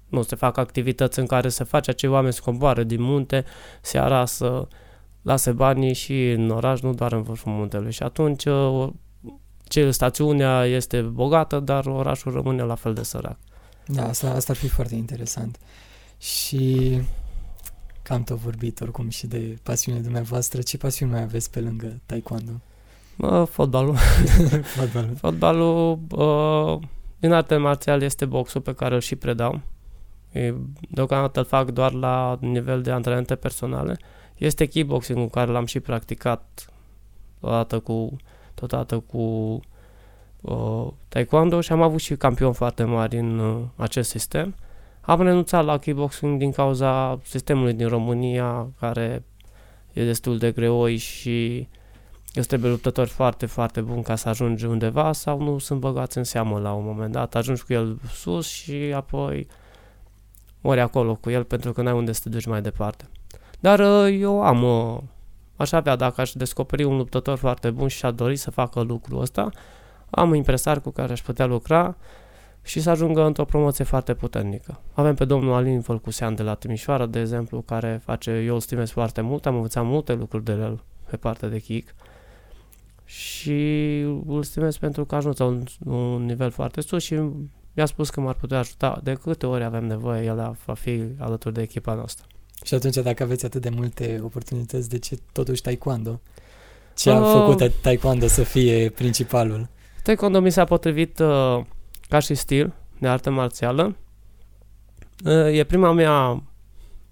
nu 0.09 0.21
se 0.21 0.35
fac 0.35 0.57
activități 0.57 1.19
în 1.19 1.25
care 1.25 1.49
se 1.49 1.63
face 1.63 1.89
acei 1.89 2.09
oameni 2.09 2.33
să 2.33 2.41
coboară 2.43 2.83
din 2.83 3.01
munte 3.01 3.45
seara 3.81 4.25
să 4.25 4.67
lase 5.21 5.51
banii 5.51 5.93
și 5.93 6.31
în 6.31 6.49
oraș, 6.49 6.79
nu 6.79 6.93
doar 6.93 7.13
în 7.13 7.21
vârful 7.21 7.51
muntelui. 7.51 7.91
Și 7.91 8.03
atunci 8.03 8.45
uh, 8.45 8.89
ce, 9.63 9.91
stațiunea 9.91 10.65
este 10.65 11.01
bogată, 11.01 11.59
dar 11.59 11.85
orașul 11.85 12.31
rămâne 12.31 12.63
la 12.63 12.75
fel 12.75 12.93
de 12.93 13.03
sărac. 13.03 13.37
Da, 13.85 14.07
asta, 14.07 14.29
asta 14.29 14.51
ar 14.51 14.57
fi 14.57 14.67
foarte 14.67 14.95
interesant. 14.95 15.59
Și 16.17 17.01
Cam 18.03 18.23
tot 18.23 18.37
vorbit 18.37 18.81
oricum 18.81 19.09
și 19.09 19.27
de 19.27 19.57
pasiunile 19.63 20.03
dumneavoastră. 20.03 20.61
Ce 20.61 20.77
pasiuni 20.77 21.11
mai 21.11 21.21
aveți 21.21 21.49
pe 21.49 21.59
lângă 21.59 21.99
taekwondo? 22.05 22.51
Uh, 23.17 23.47
fotbalul. 23.55 23.95
Fotbalul. 24.63 25.15
Fotbalul 25.15 25.99
uh, 26.11 26.87
din 27.19 27.31
arte 27.31 27.57
marțiale 27.57 28.05
este 28.05 28.25
boxul 28.25 28.61
pe 28.61 28.73
care 28.73 28.95
îl 28.95 29.01
și 29.01 29.15
predau. 29.15 29.61
E, 30.31 30.53
deocamdată 30.89 31.39
îl 31.39 31.45
fac 31.45 31.71
doar 31.71 31.91
la 31.91 32.37
nivel 32.41 32.81
de 32.81 32.91
antrenamente 32.91 33.35
personale. 33.35 33.97
Este 34.37 34.65
kickboxing-ul 34.65 35.29
care 35.29 35.51
l-am 35.51 35.65
și 35.65 35.79
practicat 35.79 36.65
odată 37.39 37.79
cu, 37.79 38.15
totodată 38.53 38.99
cu 38.99 39.59
uh, 40.41 40.87
taekwondo 41.07 41.61
și 41.61 41.71
am 41.71 41.81
avut 41.81 41.99
și 41.99 42.15
campion 42.15 42.53
foarte 42.53 42.83
mari 42.83 43.17
în 43.17 43.39
uh, 43.39 43.61
acest 43.75 44.09
sistem. 44.09 44.55
Am 45.01 45.21
renunțat 45.21 45.65
la 45.65 45.77
kickboxing 45.77 46.39
din 46.39 46.51
cauza 46.51 47.19
sistemului 47.23 47.73
din 47.73 47.87
România 47.87 48.67
care 48.79 49.23
e 49.93 50.03
destul 50.03 50.37
de 50.37 50.51
greoi 50.51 50.97
și 50.97 51.67
îți 52.33 52.47
trebuie 52.47 52.71
luptători 52.71 53.09
foarte, 53.09 53.45
foarte 53.45 53.81
buni 53.81 54.03
ca 54.03 54.15
să 54.15 54.29
ajungi 54.29 54.65
undeva 54.65 55.11
sau 55.11 55.41
nu 55.41 55.57
sunt 55.57 55.79
băgați 55.79 56.17
în 56.17 56.23
seamă 56.23 56.59
la 56.59 56.73
un 56.73 56.85
moment 56.85 57.11
dat. 57.11 57.35
Ajungi 57.35 57.63
cu 57.63 57.73
el 57.73 57.99
sus 58.11 58.47
și 58.47 58.93
apoi 58.95 59.47
ori 60.61 60.79
acolo 60.79 61.15
cu 61.15 61.29
el 61.29 61.43
pentru 61.43 61.73
că 61.73 61.81
n-ai 61.81 61.93
unde 61.93 62.11
să 62.11 62.19
te 62.23 62.29
duci 62.29 62.45
mai 62.45 62.61
departe. 62.61 63.09
Dar 63.59 63.79
uh, 63.79 64.17
eu 64.19 64.43
am, 64.43 64.63
uh, 64.63 65.01
aș 65.55 65.71
avea, 65.71 65.95
dacă 65.95 66.21
aș 66.21 66.31
descoperi 66.31 66.83
un 66.83 66.97
luptător 66.97 67.37
foarte 67.37 67.69
bun 67.69 67.87
și 67.87 68.05
aș 68.05 68.13
dori 68.13 68.35
să 68.35 68.51
facă 68.51 68.81
lucrul 68.81 69.21
ăsta, 69.21 69.49
am 70.09 70.29
un 70.29 70.35
impresar 70.35 70.81
cu 70.81 70.89
care 70.89 71.11
aș 71.11 71.21
putea 71.21 71.45
lucra 71.45 71.97
și 72.61 72.81
să 72.81 72.89
ajungă 72.89 73.25
într-o 73.25 73.45
promoție 73.45 73.83
foarte 73.83 74.13
puternică. 74.13 74.79
Avem 74.93 75.15
pe 75.15 75.25
domnul 75.25 75.53
Alin 75.53 75.81
Fălcusean 75.81 76.35
de 76.35 76.43
la 76.43 76.53
Timișoara, 76.53 77.05
de 77.05 77.19
exemplu, 77.19 77.61
care 77.61 78.01
face, 78.03 78.31
eu 78.31 78.53
îl 78.53 78.59
stimez 78.59 78.89
foarte 78.89 79.21
mult, 79.21 79.45
am 79.45 79.55
învățat 79.55 79.85
multe 79.85 80.13
lucruri 80.13 80.43
de 80.43 80.51
el 80.51 80.83
pe 81.09 81.17
partea 81.17 81.47
de 81.47 81.59
kick 81.59 81.95
și 83.05 83.99
îl 84.27 84.43
stimez 84.43 84.77
pentru 84.77 85.05
că 85.05 85.15
ajuns 85.15 85.37
la 85.37 85.45
un, 85.45 85.63
un 85.85 86.25
nivel 86.25 86.51
foarte 86.51 86.81
sus 86.81 87.03
și 87.03 87.19
mi-a 87.73 87.85
spus 87.85 88.09
că 88.09 88.21
m-ar 88.21 88.33
putea 88.33 88.57
ajuta 88.57 88.99
de 89.03 89.13
câte 89.13 89.45
ori 89.45 89.63
avem 89.63 89.85
nevoie, 89.85 90.25
el 90.25 90.57
va 90.65 90.73
fi 90.73 91.03
alături 91.17 91.53
de 91.53 91.61
echipa 91.61 91.93
noastră. 91.93 92.25
Și 92.63 92.73
atunci, 92.73 92.95
dacă 92.95 93.23
aveți 93.23 93.45
atât 93.45 93.61
de 93.61 93.69
multe 93.69 94.19
oportunități, 94.23 94.89
de 94.89 94.99
ce 94.99 95.17
totuși 95.31 95.61
taekwondo? 95.61 96.21
Ce 96.95 97.09
a 97.09 97.19
uh, 97.19 97.31
făcut 97.31 97.71
taekwondo 97.81 98.27
să 98.27 98.43
fie 98.43 98.89
principalul? 98.89 99.67
Taekwondo 100.03 100.39
mi 100.39 100.51
s-a 100.51 100.63
potrivit 100.63 101.19
uh, 101.19 101.61
ca 102.09 102.19
și 102.19 102.33
stil 102.33 102.73
de 102.99 103.07
artă 103.07 103.29
marțială. 103.29 103.95
Uh, 105.25 105.57
e 105.57 105.63
prima 105.63 105.91
mea 105.91 106.43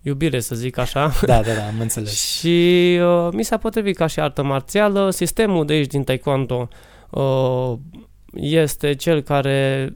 iubire, 0.02 0.40
să 0.40 0.56
zic 0.56 0.78
așa. 0.78 1.12
Da, 1.26 1.42
da, 1.42 1.54
da, 1.54 1.68
am 1.68 1.80
înțeles. 1.80 2.24
și 2.38 2.98
uh, 3.02 3.30
mi 3.32 3.44
s-a 3.44 3.58
potrivit 3.58 3.96
ca 3.96 4.08
și 4.08 4.20
artă 4.20 4.44
marțială. 4.44 5.10
Sistemul 5.10 5.66
de 5.66 5.74
aici 5.74 5.88
din 5.88 6.04
taekwondo 6.04 6.68
uh, 7.10 7.74
este 8.34 8.96
cel 8.96 9.22
care 9.22 9.94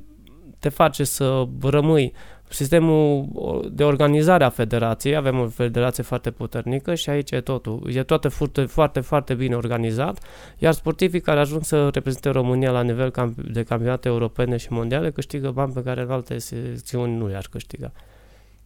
te 0.60 0.70
face 0.70 1.04
să 1.04 1.48
rămâi 1.62 2.14
sistemul 2.50 3.30
de 3.72 3.84
organizare 3.84 4.44
a 4.44 4.50
federației, 4.50 5.16
avem 5.16 5.40
o 5.40 5.48
federație 5.48 6.04
foarte 6.04 6.32
puternică 6.32 6.96
și 6.96 7.10
aici 7.10 7.32
e 7.32 7.42
totul. 7.42 7.90
E 7.94 8.04
toate 8.04 8.28
foarte, 8.28 8.66
foarte, 8.66 9.00
foarte 9.00 9.34
bine 9.34 9.56
organizat, 9.56 10.20
iar 10.58 10.74
sportivii 10.74 11.22
care 11.22 11.40
ajung 11.40 11.64
să 11.64 11.90
reprezinte 11.94 12.30
România 12.30 12.72
la 12.72 12.82
nivel 12.82 13.34
de 13.36 13.64
campionate 13.64 14.08
europene 14.08 14.58
și 14.58 14.68
mondiale 14.72 15.12
câștigă 15.12 15.52
bani 15.52 15.74
pe 15.74 15.84
care 15.84 16.02
în 16.02 16.12
alte 16.12 16.38
secțiuni 16.38 17.18
nu 17.18 17.30
i-ar 17.30 17.48
câștiga. 17.52 17.92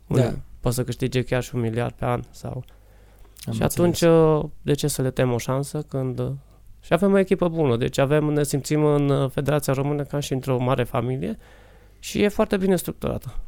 Da. 0.07 0.33
Poate 0.59 0.77
să 0.77 0.83
câștige 0.83 1.23
chiar 1.23 1.43
și 1.43 1.55
un 1.55 1.61
miliard 1.61 1.93
pe 1.93 2.05
an 2.05 2.21
sau... 2.31 2.63
Am 3.45 3.53
și 3.53 3.63
atunci, 3.63 4.01
uh, 4.01 4.43
de 4.61 4.73
ce 4.73 4.87
să 4.87 5.01
le 5.01 5.11
tem 5.11 5.31
o 5.31 5.37
șansă 5.37 5.81
când... 5.81 6.19
Uh, 6.19 6.31
și 6.81 6.93
avem 6.93 7.13
o 7.13 7.17
echipă 7.17 7.47
bună, 7.47 7.77
deci 7.77 7.97
avem, 7.97 8.25
ne 8.25 8.43
simțim 8.43 8.83
în 8.83 9.09
uh, 9.09 9.29
Federația 9.29 9.73
Română 9.73 10.03
ca 10.03 10.19
și 10.19 10.33
într-o 10.33 10.59
mare 10.59 10.83
familie 10.83 11.37
și 11.99 12.21
e 12.21 12.27
foarte 12.27 12.57
bine 12.57 12.75
structurată. 12.75 13.39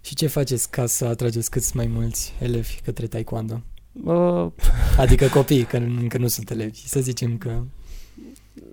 Și 0.00 0.14
ce 0.14 0.26
faceți 0.26 0.70
ca 0.70 0.86
să 0.86 1.04
atrageți 1.04 1.50
cât 1.50 1.72
mai 1.72 1.86
mulți 1.86 2.34
elevi 2.40 2.80
către 2.84 3.06
taekwondo? 3.06 3.62
Uh, 4.04 4.46
adică 4.98 5.26
copii, 5.26 5.64
că 5.64 5.76
încă 5.76 6.18
nu 6.18 6.26
sunt 6.26 6.50
elevi, 6.50 6.88
să 6.88 7.00
zicem 7.00 7.38
că... 7.38 7.62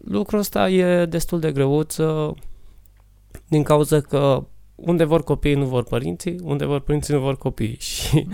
Lucrul 0.03 0.39
ăsta 0.39 0.69
e 0.69 1.05
destul 1.05 1.39
de 1.39 1.51
greuț 1.51 1.95
din 3.47 3.63
cauza 3.63 4.01
că 4.01 4.45
unde 4.75 5.03
vor 5.03 5.23
copiii 5.23 5.55
nu 5.55 5.65
vor 5.65 5.83
părinții, 5.83 6.39
unde 6.43 6.65
vor 6.65 6.79
părinții 6.79 7.13
nu 7.13 7.19
vor 7.19 7.37
copii. 7.37 7.77
Și 7.89 8.25
mm, 8.25 8.33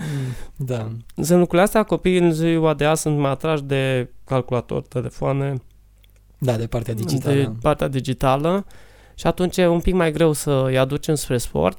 da. 0.56 0.88
În 1.14 1.38
lucrurile 1.38 1.62
astea, 1.62 1.82
copiii 1.82 2.18
în 2.18 2.32
ziua 2.32 2.74
de 2.74 2.84
azi 2.84 3.00
sunt 3.00 3.18
mai 3.18 3.30
atrași 3.30 3.62
de 3.62 4.10
calculator, 4.24 4.82
telefoane. 4.82 5.54
Da, 6.38 6.56
de 6.56 6.66
partea 6.66 6.94
digitală. 6.94 7.34
De 7.34 7.50
partea 7.62 7.88
digitală 7.88 8.66
și 9.14 9.26
atunci 9.26 9.56
e 9.56 9.66
un 9.66 9.80
pic 9.80 9.94
mai 9.94 10.12
greu 10.12 10.32
să 10.32 10.64
îi 10.66 10.78
aducem 10.78 11.14
spre 11.14 11.38
sport. 11.38 11.78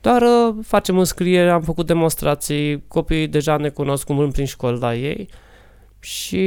Doar 0.00 0.22
uh, 0.22 0.54
facem 0.62 0.98
înscriere, 0.98 1.50
am 1.50 1.62
făcut 1.62 1.86
demonstrații, 1.86 2.84
copiii 2.88 3.28
deja 3.28 3.56
ne 3.56 3.68
cunosc 3.68 4.04
cum 4.04 4.30
prin 4.30 4.44
școli 4.44 4.78
la 4.78 4.94
ei 4.94 5.28
și 6.00 6.44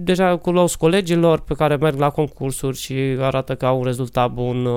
deja 0.00 0.36
cunosc 0.36 0.78
colegilor 0.78 1.40
pe 1.40 1.54
care 1.54 1.76
merg 1.76 1.98
la 1.98 2.10
concursuri 2.10 2.76
și 2.76 2.92
arată 3.18 3.54
că 3.54 3.66
au 3.66 3.78
un 3.78 3.84
rezultat 3.84 4.32
bun. 4.32 4.68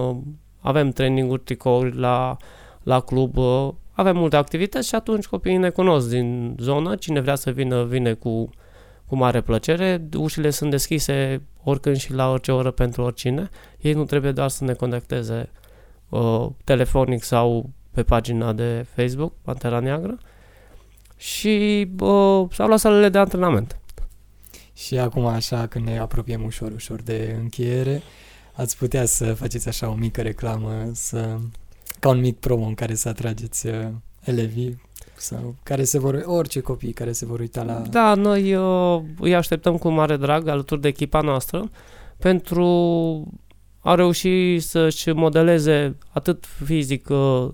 Uh, 0.62 0.69
avem 0.69 0.89
traininguri, 0.89 1.41
tricouri 1.41 1.98
la, 1.98 2.38
la 2.84 3.00
club, 3.00 3.38
uh, 3.38 3.69
avem 3.91 4.17
multe 4.17 4.36
activități 4.36 4.88
și 4.88 4.95
atunci 4.95 5.26
copiii 5.26 5.58
ne 5.58 5.69
cunosc 5.69 6.10
din 6.10 6.56
zonă, 6.60 6.95
cine 6.95 7.19
vrea 7.19 7.36
să 7.36 7.52
vină, 7.52 7.84
vine 7.84 8.13
cu, 8.13 8.50
cu 9.06 9.15
mare 9.15 9.41
plăcere, 9.41 10.08
ușile 10.17 10.50
sunt 10.50 10.69
deschise 10.69 11.41
oricând 11.63 11.98
și 11.98 12.13
la 12.13 12.32
orice 12.32 12.52
oră 12.52 12.72
pentru 12.72 13.02
oricine, 13.02 13.50
ei 13.80 13.93
nu 13.93 14.06
trebuie 14.06 14.32
doar 14.32 14.50
să 14.50 14.63
ne 14.63 14.74
conecteze 14.74 15.50
uh, 16.10 16.48
telefonic 16.63 17.24
sau 17.24 17.69
pe 17.91 18.04
pagina 18.04 18.54
de 18.54 18.86
Facebook, 18.95 19.34
Pantera 19.41 19.80
Neagră, 19.80 20.17
și 21.17 21.88
uh, 22.00 22.45
s-au 22.52 22.67
luat 22.67 22.80
salele 22.80 23.10
de 23.10 23.17
antrenament. 23.17 23.80
Și 24.74 24.98
acum, 24.98 25.26
așa, 25.26 25.67
când 25.67 25.86
ne 25.86 26.00
apropiem 26.00 26.43
ușor, 26.43 26.72
ușor 26.72 27.02
de 27.02 27.36
încheiere, 27.39 28.02
ați 28.60 28.78
putea 28.78 29.06
să 29.06 29.34
faceți 29.34 29.67
așa 29.67 29.89
o 29.89 29.93
mică 29.93 30.22
reclamă, 30.22 30.89
să, 30.93 31.38
ca 32.00 32.10
un 32.10 32.19
mic 32.19 32.39
promo 32.39 32.65
în 32.65 32.74
care 32.74 32.95
să 32.95 33.10
atrageți 33.10 33.67
uh, 33.67 33.88
elevii 34.24 34.82
sau 35.17 35.56
care 35.63 35.84
se 35.84 36.00
vor, 36.00 36.24
orice 36.26 36.60
copii 36.60 36.91
care 36.91 37.12
se 37.12 37.26
vor 37.26 37.39
uita 37.39 37.63
la... 37.63 37.74
Da, 37.74 38.13
noi 38.13 38.56
uh, 38.56 39.02
îi 39.19 39.36
așteptăm 39.36 39.78
cu 39.78 39.89
mare 39.89 40.17
drag 40.17 40.48
alături 40.48 40.82
de 40.82 40.88
echipa 40.88 41.22
noastră 41.22 41.69
pentru 42.17 42.67
a 43.80 43.95
reuși 43.95 44.60
să-și 44.60 45.10
modeleze 45.10 45.98
atât 46.12 46.45
fizic 46.65 47.10
uh, 47.10 47.48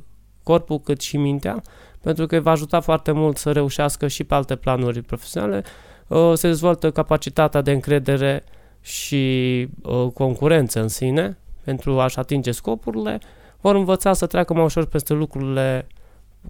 corpul 0.43 0.79
cât 0.79 1.01
și 1.01 1.17
mintea, 1.17 1.61
pentru 2.01 2.25
că 2.25 2.35
îi 2.35 2.41
va 2.41 2.51
ajuta 2.51 2.79
foarte 2.79 3.11
mult 3.11 3.37
să 3.37 3.51
reușească 3.51 4.07
și 4.07 4.23
pe 4.23 4.33
alte 4.33 4.55
planuri 4.55 5.01
profesionale, 5.01 5.63
uh, 6.07 6.31
se 6.33 6.47
dezvoltă 6.47 6.91
capacitatea 6.91 7.61
de 7.61 7.71
încredere 7.71 8.43
și 8.85 9.67
uh, 9.81 10.07
concurență 10.13 10.81
în 10.81 10.87
sine 10.87 11.37
pentru 11.63 11.99
a-și 11.99 12.19
atinge 12.19 12.51
scopurile, 12.51 13.19
vor 13.61 13.75
învăța 13.75 14.13
să 14.13 14.25
treacă 14.25 14.53
mai 14.53 14.63
ușor 14.63 14.85
peste 14.85 15.13
lucrurile 15.13 15.87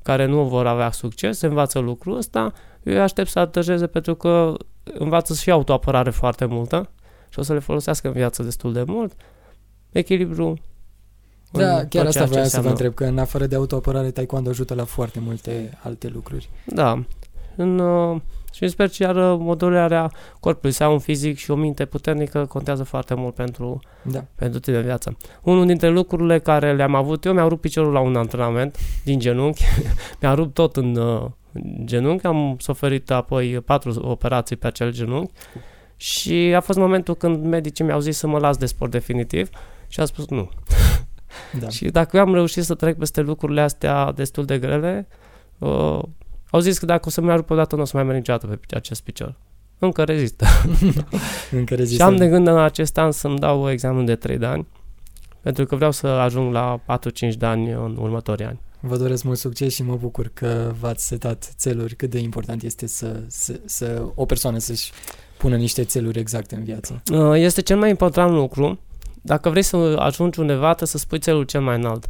care 0.04 0.26
nu 0.26 0.44
vor 0.44 0.68
avea 0.68 0.92
succes, 0.92 1.38
se 1.38 1.46
învață 1.46 1.80
lucrul 1.80 2.18
ăsta, 2.18 2.54
eu 2.84 3.02
aștept 3.02 3.30
să 3.30 3.40
atajeze 3.40 3.88
pentru 3.88 4.16
că 4.16 4.54
învață 4.84 5.34
și 5.34 5.52
autoapărare 5.52 6.10
foarte 6.10 6.46
multă 6.46 6.90
și 7.30 7.40
o 7.40 7.42
să 7.42 7.54
le 7.54 7.60
folosească 7.60 8.08
în 8.08 8.14
viață 8.14 8.44
destul 8.44 8.74
de 8.74 8.84
mult. 8.84 9.14
Echilibru 9.92 10.58
da, 11.52 11.86
chiar 11.86 12.06
asta 12.06 12.26
vreau 12.26 12.46
să 12.46 12.62
vă 12.62 12.70
întreb, 12.70 12.94
că 12.94 13.06
în 13.06 13.18
afară 13.18 13.46
de 13.46 13.56
autoapărare, 13.56 14.12
taekwondo 14.12 14.50
ajută 14.50 14.74
la 14.74 14.84
foarte 14.84 15.20
multe 15.20 15.78
alte 15.84 16.08
lucruri. 16.08 16.50
Da. 16.66 17.04
În, 17.56 17.80
uh, 17.80 18.22
și 18.54 18.68
sper 18.68 18.88
că 18.88 18.96
iar 19.04 19.16
uh, 19.16 19.38
modularea 19.40 20.12
corpului, 20.40 20.72
să 20.72 20.84
au 20.84 20.92
un 20.92 21.00
fizic 21.00 21.38
și 21.38 21.52
o 21.52 21.56
minte 21.56 21.86
puternică, 21.86 22.46
contează 22.46 22.84
foarte 22.84 23.14
mult 23.14 23.34
pentru, 23.34 23.80
da. 24.02 24.24
pentru 24.36 24.60
tine 24.60 24.78
în 24.78 24.84
viață. 24.84 25.18
Unul 25.42 25.66
dintre 25.66 25.90
lucrurile 25.90 26.40
care 26.40 26.74
le-am 26.74 26.96
avut 26.96 27.26
eu, 27.26 27.34
mi-a 27.34 27.48
rupt 27.48 27.62
piciorul 27.62 27.92
la 27.92 28.00
un 28.00 28.16
antrenament 28.16 28.78
din 29.04 29.20
genunchi, 29.20 29.64
mi-a 30.22 30.34
rupt 30.34 30.54
tot 30.54 30.76
în 30.76 30.96
uh, 30.96 31.26
genunchi, 31.84 32.26
am 32.26 32.56
suferit 32.60 33.12
apoi 33.12 33.62
patru 33.66 34.00
operații 34.02 34.56
pe 34.56 34.68
acel 34.68 34.92
genunchi 34.92 35.34
și 35.96 36.54
a 36.56 36.60
fost 36.60 36.78
momentul 36.78 37.16
când 37.16 37.46
medicii 37.46 37.86
mi-au 37.86 38.00
zis 38.00 38.18
să 38.18 38.28
mă 38.28 38.38
las 38.38 38.58
de 38.58 38.66
sport 38.66 38.92
definitiv 38.92 39.50
și 39.88 40.00
a 40.00 40.06
spus 40.06 40.28
nu. 40.28 40.50
Da. 41.60 41.70
Și 41.76 41.86
dacă 41.86 42.18
eu 42.18 42.24
am 42.24 42.34
reușit 42.34 42.64
să 42.64 42.74
trec 42.74 42.98
peste 42.98 43.22
lucrurile 43.22 43.62
astea 43.62 44.12
destul 44.12 44.46
de 44.46 44.60
grele, 44.60 45.08
uh, 45.58 46.00
au 46.56 46.62
zis 46.62 46.78
că 46.78 46.86
dacă 46.86 47.04
o 47.08 47.10
să 47.10 47.22
mi 47.22 47.36
rup 47.36 47.50
o 47.50 47.56
dată, 47.56 47.76
nu 47.76 47.82
o 47.82 47.86
să 47.86 47.92
mai 47.96 48.06
merg 48.06 48.18
niciodată 48.18 48.48
pe 48.48 48.76
acest 48.76 49.02
picior. 49.02 49.36
Încă 49.80 50.04
rezistă. 50.04 50.46
Încă 51.52 51.76
rezistă. 51.76 52.04
Și 52.04 52.10
am 52.10 52.16
de 52.16 52.28
gând 52.28 52.48
în 52.48 52.58
acest 52.58 52.98
an 52.98 53.12
să-mi 53.12 53.40
dau 53.40 53.72
examen 53.72 54.06
de 54.06 54.16
3 54.16 54.38
de 54.38 54.46
ani, 54.46 54.68
pentru 55.42 55.66
că 55.66 55.76
vreau 55.76 55.92
să 55.92 56.08
ajung 56.08 56.54
la 56.54 56.82
4-5 57.32 57.36
de 57.38 57.46
ani 57.46 57.72
în 57.72 57.98
următorii 58.00 58.46
ani. 58.46 58.60
Vă 58.80 58.98
doresc 58.98 59.24
mult 59.24 59.38
succes 59.38 59.74
și 59.74 59.84
mă 59.84 59.96
bucur 59.96 60.32
că 60.34 60.74
v-ați 60.80 61.08
setat 61.08 61.54
țeluri. 61.58 61.96
Cât 61.96 62.10
de 62.10 62.20
important 62.20 62.64
este 62.64 62.88
să, 62.88 63.22
să, 63.28 63.60
să 63.66 64.06
o 64.16 64.26
persoană 64.26 64.58
să-și 64.58 64.92
pună 65.38 65.56
niște 65.56 65.84
țeluri 65.84 66.20
exacte 66.20 66.56
în 66.56 66.64
viață. 66.64 67.02
Uh, 67.12 67.34
Este 67.34 67.62
cel 67.62 67.78
mai 67.78 67.90
important 67.90 68.34
lucru. 68.34 68.80
Dacă 69.22 69.50
vrei 69.50 69.62
să 69.62 69.76
ajungi 70.00 70.40
undeva, 70.40 70.68
trebuie 70.68 70.88
să 70.88 70.98
spui 70.98 71.20
țelul 71.20 71.44
cel 71.44 71.62
mai 71.62 71.76
înalt, 71.76 72.10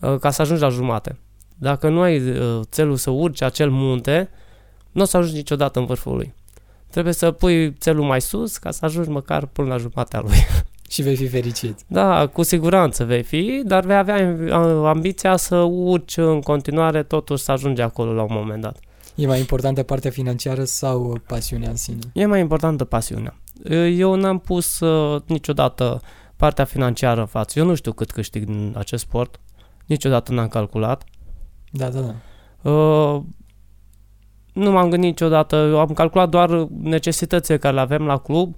uh, 0.00 0.18
ca 0.18 0.30
să 0.30 0.42
ajungi 0.42 0.62
la 0.62 0.68
jumate. 0.68 1.18
Dacă 1.58 1.88
nu 1.88 2.00
ai 2.00 2.30
uh, 2.30 2.60
țelul 2.64 2.96
să 2.96 3.10
urci 3.10 3.42
acel 3.42 3.70
munte, 3.70 4.30
nu 4.92 5.02
o 5.02 5.04
să 5.04 5.16
ajungi 5.16 5.36
niciodată 5.36 5.78
în 5.78 5.86
vârful 5.86 6.16
lui. 6.16 6.34
Trebuie 6.90 7.12
să 7.12 7.30
pui 7.30 7.72
țelul 7.72 8.04
mai 8.04 8.20
sus 8.20 8.56
ca 8.56 8.70
să 8.70 8.84
ajungi 8.84 9.10
măcar 9.10 9.46
până 9.46 9.68
la 9.68 9.76
jumatea 9.76 10.20
lui. 10.20 10.36
Și 10.90 11.02
vei 11.02 11.16
fi 11.16 11.28
fericit. 11.28 11.78
Da, 11.86 12.26
cu 12.26 12.42
siguranță 12.42 13.04
vei 13.04 13.22
fi, 13.22 13.62
dar 13.64 13.84
vei 13.84 13.96
avea 13.96 14.36
uh, 14.40 14.86
ambiția 14.86 15.36
să 15.36 15.56
urci 15.56 16.16
în 16.16 16.40
continuare, 16.40 17.02
totuși 17.02 17.42
să 17.42 17.52
ajungi 17.52 17.80
acolo 17.80 18.12
la 18.12 18.22
un 18.22 18.28
moment 18.30 18.62
dat. 18.62 18.78
E 19.14 19.26
mai 19.26 19.38
importantă 19.38 19.82
partea 19.82 20.10
financiară 20.10 20.64
sau 20.64 21.20
pasiunea 21.26 21.70
în 21.70 21.76
sine? 21.76 21.98
E 22.12 22.26
mai 22.26 22.40
importantă 22.40 22.84
pasiunea. 22.84 23.36
Eu 23.96 24.14
n-am 24.14 24.38
pus 24.38 24.80
uh, 24.80 25.22
niciodată 25.26 26.00
partea 26.36 26.64
financiară 26.64 27.20
în 27.20 27.26
față. 27.26 27.58
Eu 27.58 27.64
nu 27.64 27.74
știu 27.74 27.92
cât 27.92 28.10
câștig 28.10 28.44
din 28.44 28.74
acest 28.76 29.02
sport. 29.02 29.40
Niciodată 29.86 30.32
n-am 30.32 30.48
calculat. 30.48 31.04
Da, 31.70 31.88
da, 31.88 32.00
da. 32.00 32.14
Uh, 32.70 33.22
nu 34.52 34.70
m-am 34.70 34.88
gândit 34.90 35.08
niciodată. 35.08 35.56
Eu 35.56 35.78
am 35.78 35.92
calculat 35.92 36.28
doar 36.28 36.66
necesitățile 36.82 37.58
care 37.58 37.74
le 37.74 37.80
avem 37.80 38.06
la 38.06 38.18
club. 38.18 38.54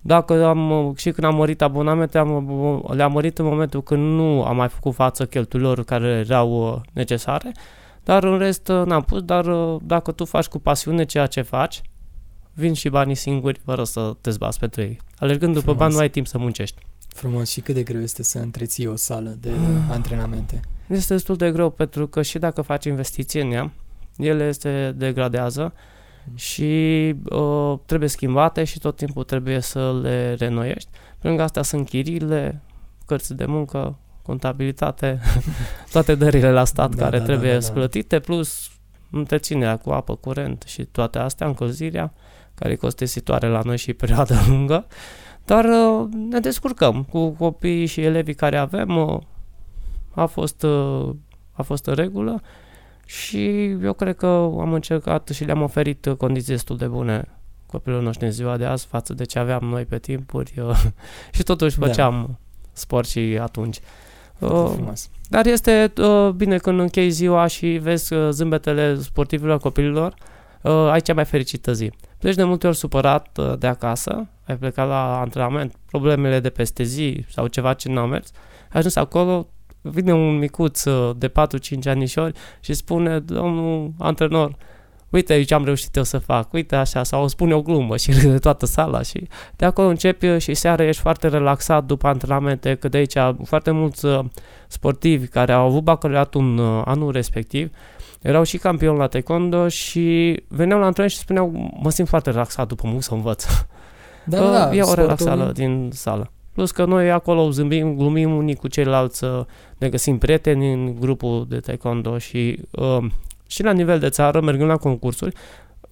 Dacă 0.00 0.44
am, 0.44 0.70
uh, 0.70 0.96
și 0.96 1.10
când 1.10 1.26
am 1.26 1.34
mărit 1.36 1.62
abonamente, 1.62 2.18
am, 2.18 2.50
uh, 2.60 2.94
le-am 2.94 3.12
mărit 3.12 3.38
în 3.38 3.44
momentul 3.44 3.82
când 3.82 4.02
nu 4.14 4.42
am 4.42 4.56
mai 4.56 4.68
făcut 4.68 4.94
față 4.94 5.26
cheltuielor 5.26 5.84
care 5.84 6.08
erau 6.08 6.72
uh, 6.72 6.80
necesare. 6.92 7.52
Dar 8.02 8.24
în 8.24 8.38
rest 8.38 8.68
uh, 8.68 8.82
n-am 8.86 9.02
pus, 9.02 9.22
dar 9.22 9.46
uh, 9.46 9.80
dacă 9.82 10.12
tu 10.12 10.24
faci 10.24 10.46
cu 10.46 10.58
pasiune 10.58 11.04
ceea 11.04 11.26
ce 11.26 11.42
faci, 11.42 11.82
vin 12.52 12.72
și 12.72 12.88
banii 12.88 13.14
singuri 13.14 13.60
fără 13.64 13.84
să 13.84 14.16
te 14.20 14.30
zbați 14.30 14.58
pentru 14.58 14.80
ei. 14.80 15.00
Alergând 15.18 15.52
după 15.52 15.64
Frumos. 15.64 15.80
bani 15.80 15.92
nu 15.94 15.98
ai 15.98 16.10
timp 16.10 16.26
să 16.26 16.38
muncești. 16.38 16.82
Frumos. 17.08 17.50
Și 17.50 17.60
cât 17.60 17.74
de 17.74 17.82
greu 17.82 18.00
este 18.00 18.22
să 18.22 18.38
întreții 18.38 18.86
o 18.86 18.96
sală 18.96 19.36
de 19.40 19.50
antrenamente? 19.90 20.60
Este 20.86 21.12
destul 21.12 21.36
de 21.36 21.52
greu 21.52 21.70
pentru 21.70 22.06
că 22.06 22.22
și 22.22 22.38
dacă 22.38 22.62
faci 22.62 22.84
investiții 22.84 23.40
în 23.40 23.50
ea, 23.52 23.72
ele 24.16 24.52
se 24.52 24.92
degradează 24.96 25.72
și 26.34 27.14
uh, 27.30 27.78
trebuie 27.86 28.08
schimbate 28.08 28.64
și 28.64 28.78
tot 28.78 28.96
timpul 28.96 29.24
trebuie 29.24 29.60
să 29.60 29.98
le 30.02 30.34
renoiești. 30.34 30.88
Pe 31.18 31.26
lângă 31.26 31.42
astea 31.42 31.62
sunt 31.62 31.88
chiriile, 31.88 32.62
cărți 33.06 33.34
de 33.34 33.44
muncă, 33.44 33.98
contabilitate, 34.22 35.20
toate 35.92 36.14
dările 36.14 36.50
la 36.50 36.64
stat 36.64 36.94
Da, 36.94 37.02
care 37.02 37.18
da, 37.18 37.24
trebuie 37.24 37.52
da, 37.52 37.58
da, 37.58 37.66
da. 37.66 37.72
plătite, 37.72 38.20
plus 38.20 38.70
întreținerea 39.10 39.76
cu 39.76 39.90
apă 39.90 40.14
curent 40.14 40.62
și 40.66 40.84
toate 40.84 41.18
astea, 41.18 41.46
încălzirea, 41.46 42.12
care 42.54 42.72
e 42.72 42.76
costisitoare 42.76 43.48
la 43.48 43.60
noi 43.64 43.78
și 43.78 43.92
perioadă 43.92 44.34
lungă. 44.48 44.86
Dar 45.44 45.64
uh, 45.64 46.08
ne 46.30 46.40
descurcăm 46.40 47.02
cu 47.02 47.28
copiii 47.28 47.86
și 47.86 48.00
elevii 48.00 48.34
care 48.34 48.56
avem. 48.56 48.96
Uh, 48.96 49.18
a 50.14 50.26
fost, 50.26 50.62
uh, 50.62 51.08
a 51.52 51.62
fost 51.62 51.86
în 51.86 51.94
regulă 51.94 52.40
și 53.06 53.64
eu 53.70 53.92
cred 53.92 54.16
că 54.16 54.26
am 54.60 54.72
încercat 54.72 55.28
și 55.28 55.44
le-am 55.44 55.62
oferit 55.62 56.06
uh, 56.06 56.16
condiții 56.16 56.52
destul 56.52 56.76
de 56.76 56.86
bune 56.86 57.28
copilul 57.66 58.02
noștri 58.02 58.24
în 58.26 58.32
ziua 58.32 58.56
de 58.56 58.64
azi 58.64 58.86
față 58.86 59.14
de 59.14 59.24
ce 59.24 59.38
aveam 59.38 59.64
noi 59.64 59.84
pe 59.84 59.98
timpuri 59.98 60.52
uh, 60.58 60.82
și 61.34 61.42
totuși 61.42 61.78
Da. 61.78 61.86
făceam 61.86 62.38
sport 62.72 63.08
și 63.08 63.38
atunci. 63.40 63.78
Foarte 64.38 64.56
Uh, 64.56 64.70
frumos. 64.74 65.10
dar 65.28 65.46
este 65.46 65.92
uh, 65.98 66.28
bine 66.28 66.56
când 66.56 66.80
închei 66.80 67.10
ziua 67.10 67.46
și 67.46 67.66
vezi 67.66 68.12
uh, 68.14 68.28
zâmbetele 68.30 69.00
sportivilor 69.00 69.58
copililor, 69.58 70.14
uh, 70.62 70.72
ai 70.90 71.00
cea 71.00 71.14
mai 71.14 71.24
fericită 71.24 71.72
zi. 71.72 71.90
Pleci 72.18 72.34
de 72.34 72.44
multe 72.44 72.66
ori 72.66 72.76
supărat 72.76 73.38
uh, 73.38 73.52
de 73.58 73.66
acasă, 73.66 74.26
ai 74.46 74.56
plecat 74.56 74.88
la 74.88 75.20
antrenament, 75.20 75.74
problemele 75.90 76.40
de 76.40 76.50
peste 76.50 76.82
zi 76.82 77.24
sau 77.28 77.46
ceva 77.46 77.72
ce 77.72 77.88
n-au 77.88 78.06
mers, 78.06 78.30
ai 78.72 78.78
ajuns 78.78 78.96
acolo, 78.96 79.48
vine 79.90 80.12
un 80.12 80.38
micuț 80.38 80.84
uh, 80.84 81.16
de 81.16 81.28
4-5 81.28 81.32
anișori 81.84 82.32
și 82.60 82.74
spune, 82.74 83.18
domnul 83.18 83.92
antrenor, 83.98 84.56
uite 85.10 85.42
ce 85.42 85.54
am 85.54 85.64
reușit 85.64 85.96
eu 85.96 86.02
să 86.02 86.18
fac, 86.18 86.52
uite 86.52 86.76
așa, 86.76 87.02
sau 87.02 87.28
spune 87.28 87.54
o 87.54 87.62
glumă 87.62 87.96
și 87.96 88.12
râde 88.20 88.38
toată 88.38 88.66
sala 88.66 89.02
și 89.02 89.28
de 89.56 89.64
acolo 89.64 89.88
începi 89.88 90.26
uh, 90.26 90.40
și 90.40 90.54
seara 90.54 90.84
ești 90.84 91.02
foarte 91.02 91.28
relaxat 91.28 91.84
după 91.84 92.06
antrenamente, 92.06 92.74
că 92.74 92.88
de 92.88 92.96
aici 92.96 93.16
foarte 93.44 93.70
mulți 93.70 94.04
uh, 94.04 94.24
sportivi 94.68 95.26
care 95.26 95.52
au 95.52 95.66
avut 95.66 95.82
bacalaureatul 95.82 96.40
în 96.40 96.58
uh, 96.58 96.82
anul 96.84 97.12
respectiv 97.12 97.70
erau 98.24 98.42
și 98.42 98.58
campioni 98.58 98.98
la 98.98 99.06
taekwondo 99.06 99.68
și 99.68 100.36
veneau 100.48 100.78
la 100.78 100.86
antrenament 100.86 101.10
și 101.10 101.18
spuneau 101.18 101.72
mă 101.82 101.90
simt 101.90 102.08
foarte 102.08 102.30
relaxat 102.30 102.68
după 102.68 102.82
muncă 102.86 103.02
să 103.02 103.14
învăț. 103.14 103.44
Da, 104.24 104.38
da, 104.38 104.50
da. 104.50 104.74
e 104.74 104.80
o 104.80 104.84
sportul- 104.84 105.02
relaxală 105.02 105.52
din 105.52 105.90
sală. 105.92 106.30
Plus 106.54 106.70
că 106.70 106.84
noi 106.84 107.10
acolo 107.10 107.50
zâmbim, 107.50 107.96
glumim 107.96 108.36
unii 108.36 108.54
cu 108.54 108.68
ceilalți, 108.68 109.24
uh, 109.24 109.44
ne 109.78 109.88
găsim 109.88 110.18
prieteni 110.18 110.72
în 110.72 110.94
grupul 111.00 111.46
de 111.48 111.60
taekwondo 111.60 112.18
și, 112.18 112.58
uh, 112.70 113.04
și 113.46 113.62
la 113.62 113.72
nivel 113.72 113.98
de 113.98 114.08
țară, 114.08 114.40
mergând 114.40 114.68
la 114.68 114.76
concursuri, 114.76 115.34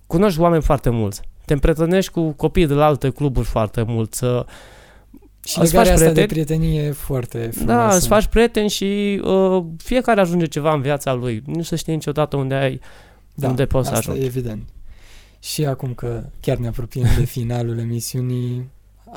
cunoști 0.06 0.40
oameni 0.40 0.62
foarte 0.62 0.90
mulți. 0.90 1.20
Te 1.44 1.52
împrietenești 1.52 2.10
cu 2.12 2.30
copii 2.30 2.66
de 2.66 2.74
la 2.74 2.84
alte 2.86 3.10
cluburi 3.10 3.46
foarte 3.46 3.82
mulți. 3.82 4.24
uh, 4.24 4.42
Și 5.44 5.58
Îți 5.58 5.74
legarea 5.74 5.92
faci 5.92 6.00
asta 6.02 6.12
de 6.12 6.26
prieteni? 6.26 6.44
prietenie 6.46 6.82
e 6.82 6.92
foarte 6.92 7.38
frumoasă. 7.38 7.88
Da, 7.88 7.94
îți 7.94 8.06
faci 8.06 8.26
prieteni 8.26 8.68
și 8.68 9.20
uh, 9.24 9.64
fiecare 9.76 10.20
ajunge 10.20 10.46
ceva 10.46 10.72
în 10.74 10.80
viața 10.80 11.12
lui. 11.12 11.42
Nu 11.46 11.62
se 11.62 11.76
știe 11.76 11.92
niciodată 11.92 12.36
unde 12.36 12.54
ai 12.54 12.80
da, 13.34 13.48
unde 13.48 13.66
poți 13.66 13.88
să 13.88 13.94
asta 13.94 14.10
ajungi. 14.10 14.26
e 14.26 14.28
evident. 14.28 14.62
Și 15.38 15.64
acum 15.64 15.94
că 15.94 16.22
chiar 16.40 16.56
ne 16.56 16.66
apropiem 16.66 17.06
de 17.18 17.24
finalul 17.24 17.78
emisiunii, 17.78 18.68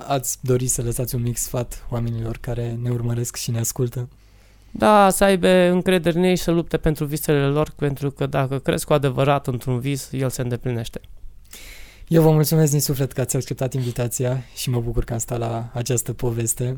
ați 0.07 0.37
dori 0.41 0.67
să 0.67 0.81
lăsați 0.81 1.15
un 1.15 1.21
mic 1.21 1.37
sfat 1.37 1.85
oamenilor 1.89 2.37
care 2.37 2.77
ne 2.81 2.89
urmăresc 2.89 3.35
și 3.35 3.51
ne 3.51 3.59
ascultă? 3.59 4.09
Da, 4.71 5.09
să 5.09 5.23
aibă 5.23 5.47
încredere 5.47 6.17
în 6.17 6.23
ei 6.23 6.35
și 6.35 6.43
să 6.43 6.51
lupte 6.51 6.77
pentru 6.77 7.05
visele 7.05 7.47
lor, 7.47 7.71
pentru 7.75 8.11
că 8.11 8.25
dacă 8.25 8.59
crezi 8.59 8.85
cu 8.85 8.93
adevărat 8.93 9.47
într-un 9.47 9.79
vis, 9.79 10.09
el 10.11 10.29
se 10.29 10.41
îndeplinește. 10.41 11.01
Eu 12.07 12.21
vă 12.21 12.31
mulțumesc 12.31 12.71
din 12.71 12.81
suflet 12.81 13.11
că 13.11 13.21
ați 13.21 13.35
acceptat 13.35 13.73
invitația 13.73 14.43
și 14.55 14.69
mă 14.69 14.79
bucur 14.79 15.03
că 15.03 15.13
am 15.13 15.19
stat 15.19 15.39
la 15.39 15.69
această 15.73 16.13
poveste. 16.13 16.77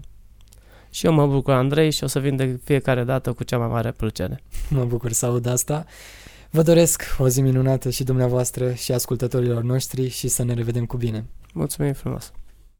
Și 0.89 1.05
eu 1.05 1.13
mă 1.13 1.27
bucur, 1.27 1.53
Andrei, 1.53 1.91
și 1.91 2.03
o 2.03 2.07
să 2.07 2.19
vin 2.19 2.35
de 2.35 2.59
fiecare 2.63 3.03
dată 3.03 3.33
cu 3.33 3.43
cea 3.43 3.57
mai 3.57 3.67
mare 3.67 3.91
plăcere. 3.91 4.43
Mă 4.69 4.83
bucur 4.83 5.11
să 5.11 5.25
aud 5.25 5.45
asta. 5.45 5.85
Vă 6.49 6.61
doresc 6.61 7.03
o 7.17 7.27
zi 7.27 7.41
minunată 7.41 7.89
și 7.89 8.03
dumneavoastră 8.03 8.73
și 8.73 8.91
ascultătorilor 8.91 9.63
noștri 9.63 10.09
și 10.09 10.27
să 10.27 10.43
ne 10.43 10.53
revedem 10.53 10.85
cu 10.85 10.97
bine. 10.97 11.25
Mulțumim 11.53 11.93
frumos! 11.93 12.31